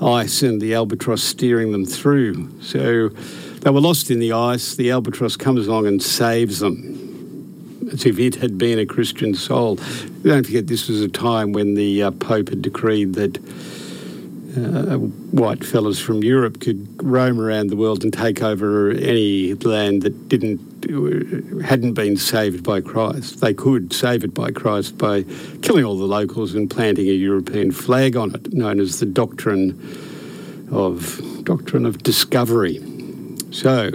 ice 0.03 0.41
and 0.41 0.61
the 0.61 0.73
albatross 0.73 1.23
steering 1.23 1.71
them 1.71 1.85
through. 1.85 2.49
So 2.61 3.09
they 3.09 3.69
were 3.69 3.81
lost 3.81 4.11
in 4.11 4.19
the 4.19 4.33
ice. 4.33 4.75
The 4.75 4.91
albatross 4.91 5.35
comes 5.35 5.67
along 5.67 5.87
and 5.87 6.01
saves 6.01 6.59
them, 6.59 7.89
as 7.91 8.05
if 8.05 8.19
it 8.19 8.35
had 8.35 8.57
been 8.57 8.79
a 8.79 8.85
Christian 8.85 9.33
soul. 9.35 9.75
Don't 10.23 10.45
forget, 10.45 10.67
this 10.67 10.89
was 10.89 11.01
a 11.01 11.07
time 11.07 11.53
when 11.53 11.75
the 11.75 12.03
uh, 12.03 12.11
Pope 12.11 12.49
had 12.49 12.61
decreed 12.61 13.13
that 13.13 13.39
uh, 14.55 14.97
white 14.97 15.63
fellas 15.63 15.99
from 15.99 16.23
Europe 16.23 16.59
could 16.59 16.87
roam 17.01 17.39
around 17.39 17.67
the 17.67 17.75
world 17.75 18.03
and 18.03 18.13
take 18.13 18.41
over 18.41 18.91
any 18.91 19.53
land 19.55 20.03
that 20.03 20.29
didn't 20.29 20.73
hadn't 21.63 21.93
been 21.93 22.17
saved 22.17 22.63
by 22.63 22.81
Christ. 22.81 23.39
They 23.39 23.53
could 23.53 23.93
save 23.93 24.23
it 24.23 24.33
by 24.33 24.51
Christ 24.51 24.97
by 24.97 25.23
killing 25.61 25.85
all 25.85 25.97
the 25.97 26.05
locals 26.05 26.53
and 26.53 26.69
planting 26.69 27.07
a 27.07 27.13
European 27.13 27.71
flag 27.71 28.15
on 28.15 28.35
it, 28.35 28.53
known 28.53 28.79
as 28.79 28.99
the 28.99 29.05
doctrine 29.05 30.67
of 30.71 31.21
doctrine 31.43 31.85
of 31.85 32.03
discovery. 32.03 32.81
So 33.51 33.91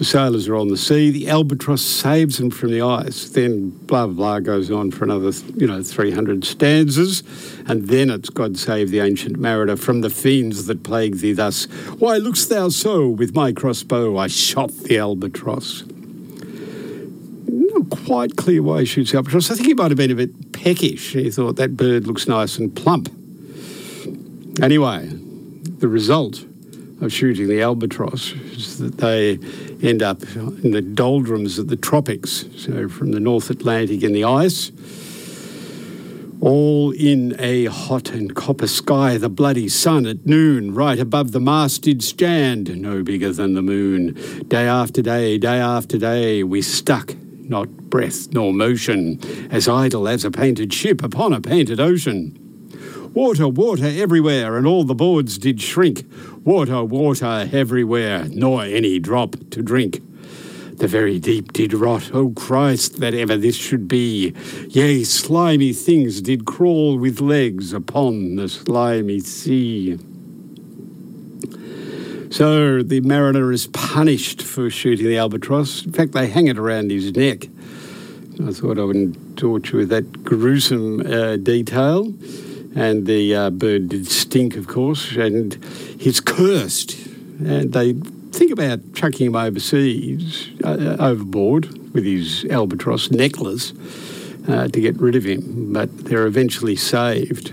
the 0.00 0.06
sailors 0.06 0.48
are 0.48 0.56
on 0.56 0.68
the 0.68 0.78
sea. 0.78 1.10
The 1.10 1.28
albatross 1.28 1.82
saves 1.82 2.38
them 2.38 2.50
from 2.50 2.70
the 2.70 2.80
ice. 2.80 3.28
Then 3.28 3.68
blah 3.68 4.06
blah 4.06 4.14
blah 4.14 4.40
goes 4.40 4.70
on 4.70 4.92
for 4.92 5.04
another, 5.04 5.30
you 5.56 5.66
know, 5.66 5.82
three 5.82 6.10
hundred 6.10 6.42
stanzas, 6.42 7.22
and 7.66 7.86
then 7.86 8.08
it's 8.08 8.30
God 8.30 8.56
save 8.56 8.90
the 8.90 9.00
ancient 9.00 9.38
mariner 9.38 9.76
from 9.76 10.00
the 10.00 10.08
fiends 10.08 10.64
that 10.68 10.84
plague 10.84 11.16
thee 11.16 11.34
thus. 11.34 11.66
Why 11.98 12.16
look'st 12.16 12.48
thou 12.48 12.70
so? 12.70 13.10
With 13.10 13.34
my 13.34 13.52
crossbow 13.52 14.16
I 14.16 14.28
shot 14.28 14.72
the 14.72 14.96
albatross. 14.96 15.84
Not 17.46 17.90
quite 17.90 18.36
clear 18.36 18.62
why 18.62 18.80
he 18.80 18.86
shoots 18.86 19.10
the 19.10 19.18
albatross. 19.18 19.50
I 19.50 19.54
think 19.54 19.66
he 19.66 19.74
might 19.74 19.90
have 19.90 19.98
been 19.98 20.10
a 20.10 20.14
bit 20.14 20.52
peckish. 20.52 21.12
He 21.12 21.30
thought 21.30 21.56
that 21.56 21.76
bird 21.76 22.06
looks 22.06 22.26
nice 22.26 22.56
and 22.56 22.74
plump. 22.74 23.10
Anyway, 24.62 25.10
the 25.10 25.88
result 25.88 26.46
of 27.00 27.12
shooting 27.12 27.48
the 27.48 27.62
albatross 27.62 28.32
is 28.32 28.78
that 28.78 28.98
they 28.98 29.38
end 29.86 30.02
up 30.02 30.22
in 30.36 30.72
the 30.72 30.82
doldrums 30.82 31.58
of 31.58 31.68
the 31.68 31.76
tropics, 31.76 32.44
so 32.56 32.88
from 32.88 33.12
the 33.12 33.20
North 33.20 33.50
Atlantic 33.50 34.02
in 34.02 34.12
the 34.12 34.24
ice, 34.24 34.70
all 36.40 36.90
in 36.92 37.36
a 37.38 37.66
hot 37.66 38.10
and 38.10 38.34
copper 38.34 38.66
sky. 38.66 39.18
The 39.18 39.28
bloody 39.28 39.68
sun 39.68 40.06
at 40.06 40.26
noon, 40.26 40.74
right 40.74 40.98
above 40.98 41.32
the 41.32 41.40
mast, 41.40 41.82
did 41.82 42.02
stand, 42.02 42.80
no 42.80 43.02
bigger 43.02 43.32
than 43.32 43.54
the 43.54 43.62
moon. 43.62 44.14
Day 44.48 44.66
after 44.66 45.02
day, 45.02 45.38
day 45.38 45.58
after 45.58 45.98
day, 45.98 46.42
we 46.42 46.62
stuck, 46.62 47.14
not 47.42 47.68
breath 47.68 48.28
nor 48.32 48.52
motion, 48.52 49.18
as 49.50 49.68
idle 49.68 50.08
as 50.08 50.24
a 50.24 50.30
painted 50.30 50.72
ship 50.72 51.02
upon 51.02 51.32
a 51.32 51.40
painted 51.40 51.80
ocean. 51.80 52.36
Water, 53.12 53.48
water 53.48 53.86
everywhere, 53.86 54.56
and 54.56 54.68
all 54.68 54.84
the 54.84 54.94
boards 54.94 55.36
did 55.36 55.60
shrink. 55.60 56.04
Water, 56.44 56.82
water 56.82 57.48
everywhere, 57.52 58.26
nor 58.30 58.62
any 58.62 58.98
drop 58.98 59.36
to 59.50 59.62
drink. 59.62 60.00
The 60.78 60.88
very 60.88 61.18
deep 61.18 61.52
did 61.52 61.74
rot, 61.74 62.14
O 62.14 62.30
Christ, 62.30 63.00
that 63.00 63.12
ever 63.12 63.36
this 63.36 63.56
should 63.56 63.86
be. 63.86 64.34
Yea, 64.70 65.04
slimy 65.04 65.74
things 65.74 66.22
did 66.22 66.46
crawl 66.46 66.96
with 66.96 67.20
legs 67.20 67.74
upon 67.74 68.36
the 68.36 68.48
slimy 68.48 69.20
sea. 69.20 69.98
So 72.30 72.82
the 72.82 73.02
mariner 73.02 73.52
is 73.52 73.66
punished 73.66 74.40
for 74.40 74.70
shooting 74.70 75.06
the 75.06 75.18
albatross. 75.18 75.84
In 75.84 75.92
fact, 75.92 76.12
they 76.12 76.28
hang 76.28 76.46
it 76.46 76.56
around 76.56 76.90
his 76.90 77.14
neck. 77.14 77.48
I 78.42 78.52
thought 78.52 78.78
I 78.78 78.84
wouldn't 78.84 79.36
torture 79.36 79.76
with 79.76 79.90
that 79.90 80.24
gruesome 80.24 81.00
uh, 81.00 81.36
detail 81.36 82.14
and 82.74 83.06
the 83.06 83.34
uh, 83.34 83.50
bird 83.50 83.88
did 83.88 84.06
stink, 84.06 84.56
of 84.56 84.66
course, 84.66 85.16
and 85.16 85.62
he's 85.98 86.20
cursed. 86.20 86.96
And 87.40 87.72
they 87.72 87.94
think 88.32 88.50
about 88.50 88.94
chucking 88.94 89.28
him 89.28 89.36
overseas, 89.36 90.50
uh, 90.62 90.96
overboard 90.98 91.94
with 91.94 92.04
his 92.04 92.44
albatross 92.50 93.10
necklace, 93.10 93.72
uh, 94.48 94.68
to 94.68 94.80
get 94.80 94.98
rid 95.00 95.16
of 95.16 95.24
him, 95.24 95.72
but 95.72 96.04
they're 96.04 96.26
eventually 96.26 96.76
saved. 96.76 97.48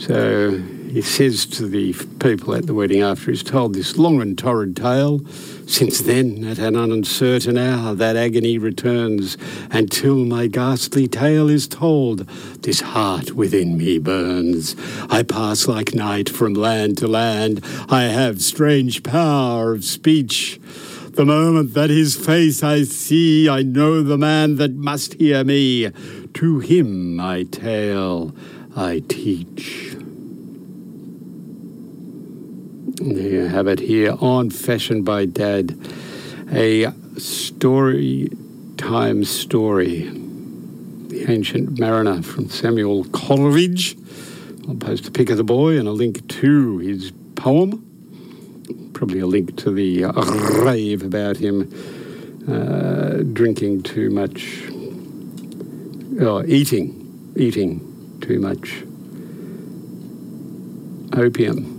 So 0.00 0.62
he 0.96 1.02
says 1.02 1.44
to 1.44 1.68
the 1.68 1.92
people 2.20 2.54
at 2.54 2.66
the 2.66 2.72
wedding 2.72 3.02
after 3.02 3.30
he's 3.30 3.42
told 3.42 3.74
this 3.74 3.98
long 3.98 4.22
and 4.22 4.38
torrid 4.38 4.74
tale, 4.74 5.18
since 5.66 6.00
then, 6.00 6.42
at 6.42 6.58
an 6.58 6.74
uncertain 6.74 7.58
hour, 7.58 7.94
that 7.94 8.16
agony 8.16 8.56
returns, 8.56 9.36
until 9.70 10.24
my 10.24 10.46
ghastly 10.46 11.06
tale 11.06 11.50
is 11.50 11.68
told, 11.68 12.20
this 12.62 12.80
heart 12.80 13.32
within 13.32 13.76
me 13.76 13.98
burns. 13.98 14.74
I 15.10 15.22
pass 15.22 15.68
like 15.68 15.94
night 15.94 16.30
from 16.30 16.54
land 16.54 16.96
to 16.96 17.08
land. 17.08 17.62
I 17.90 18.04
have 18.04 18.40
strange 18.40 19.02
power 19.02 19.74
of 19.74 19.84
speech. 19.84 20.58
The 21.10 21.26
moment 21.26 21.74
that 21.74 21.90
his 21.90 22.16
face 22.16 22.62
I 22.62 22.84
see, 22.84 23.50
I 23.50 23.62
know 23.62 24.00
the 24.00 24.16
man 24.16 24.56
that 24.56 24.72
must 24.72 25.12
hear 25.20 25.44
me. 25.44 25.90
To 26.32 26.60
him 26.60 27.16
my 27.16 27.42
tale 27.42 28.34
I 28.74 29.02
teach. 29.06 29.94
There 32.95 32.95
you 33.06 33.46
have 33.46 33.68
it 33.68 33.78
here 33.78 34.16
on 34.20 34.50
Fashion 34.50 35.02
by 35.02 35.26
Dad, 35.26 35.78
a 36.52 36.90
story 37.18 38.28
time 38.76 39.24
story. 39.24 40.10
The 41.08 41.30
Ancient 41.30 41.78
Mariner 41.78 42.20
from 42.22 42.50
Samuel 42.50 43.04
Coleridge. 43.04 43.96
I'll 44.68 44.74
post 44.74 45.06
a 45.06 45.12
pic 45.12 45.30
of 45.30 45.36
the 45.36 45.44
boy 45.44 45.78
and 45.78 45.86
a 45.86 45.92
link 45.92 46.26
to 46.40 46.78
his 46.78 47.12
poem. 47.36 48.90
Probably 48.92 49.20
a 49.20 49.26
link 49.26 49.56
to 49.58 49.70
the 49.70 50.06
rave 50.64 51.04
about 51.04 51.36
him 51.36 51.72
uh, 52.48 53.22
drinking 53.32 53.84
too 53.84 54.10
much, 54.10 54.64
oh, 56.20 56.42
eating, 56.44 57.32
eating 57.36 58.18
too 58.20 58.40
much 58.40 58.82
opium 61.16 61.75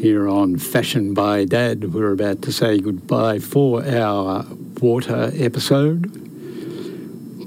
here 0.00 0.26
on 0.26 0.56
Fashion 0.56 1.12
by 1.12 1.44
Dad. 1.44 1.92
We're 1.92 2.12
about 2.12 2.40
to 2.42 2.52
say 2.52 2.78
goodbye 2.78 3.38
for 3.38 3.84
our 3.84 4.46
water 4.80 5.30
episode. 5.34 6.10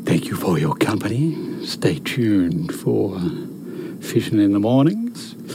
Thank 0.06 0.26
you 0.26 0.36
for 0.36 0.60
your 0.60 0.76
company. 0.76 1.66
Stay 1.66 1.97
tuned 1.97 2.72
for 2.72 3.20
Fishing 4.01 4.39
in 4.39 4.54
the 4.54 4.60
Mornings. 4.60 5.33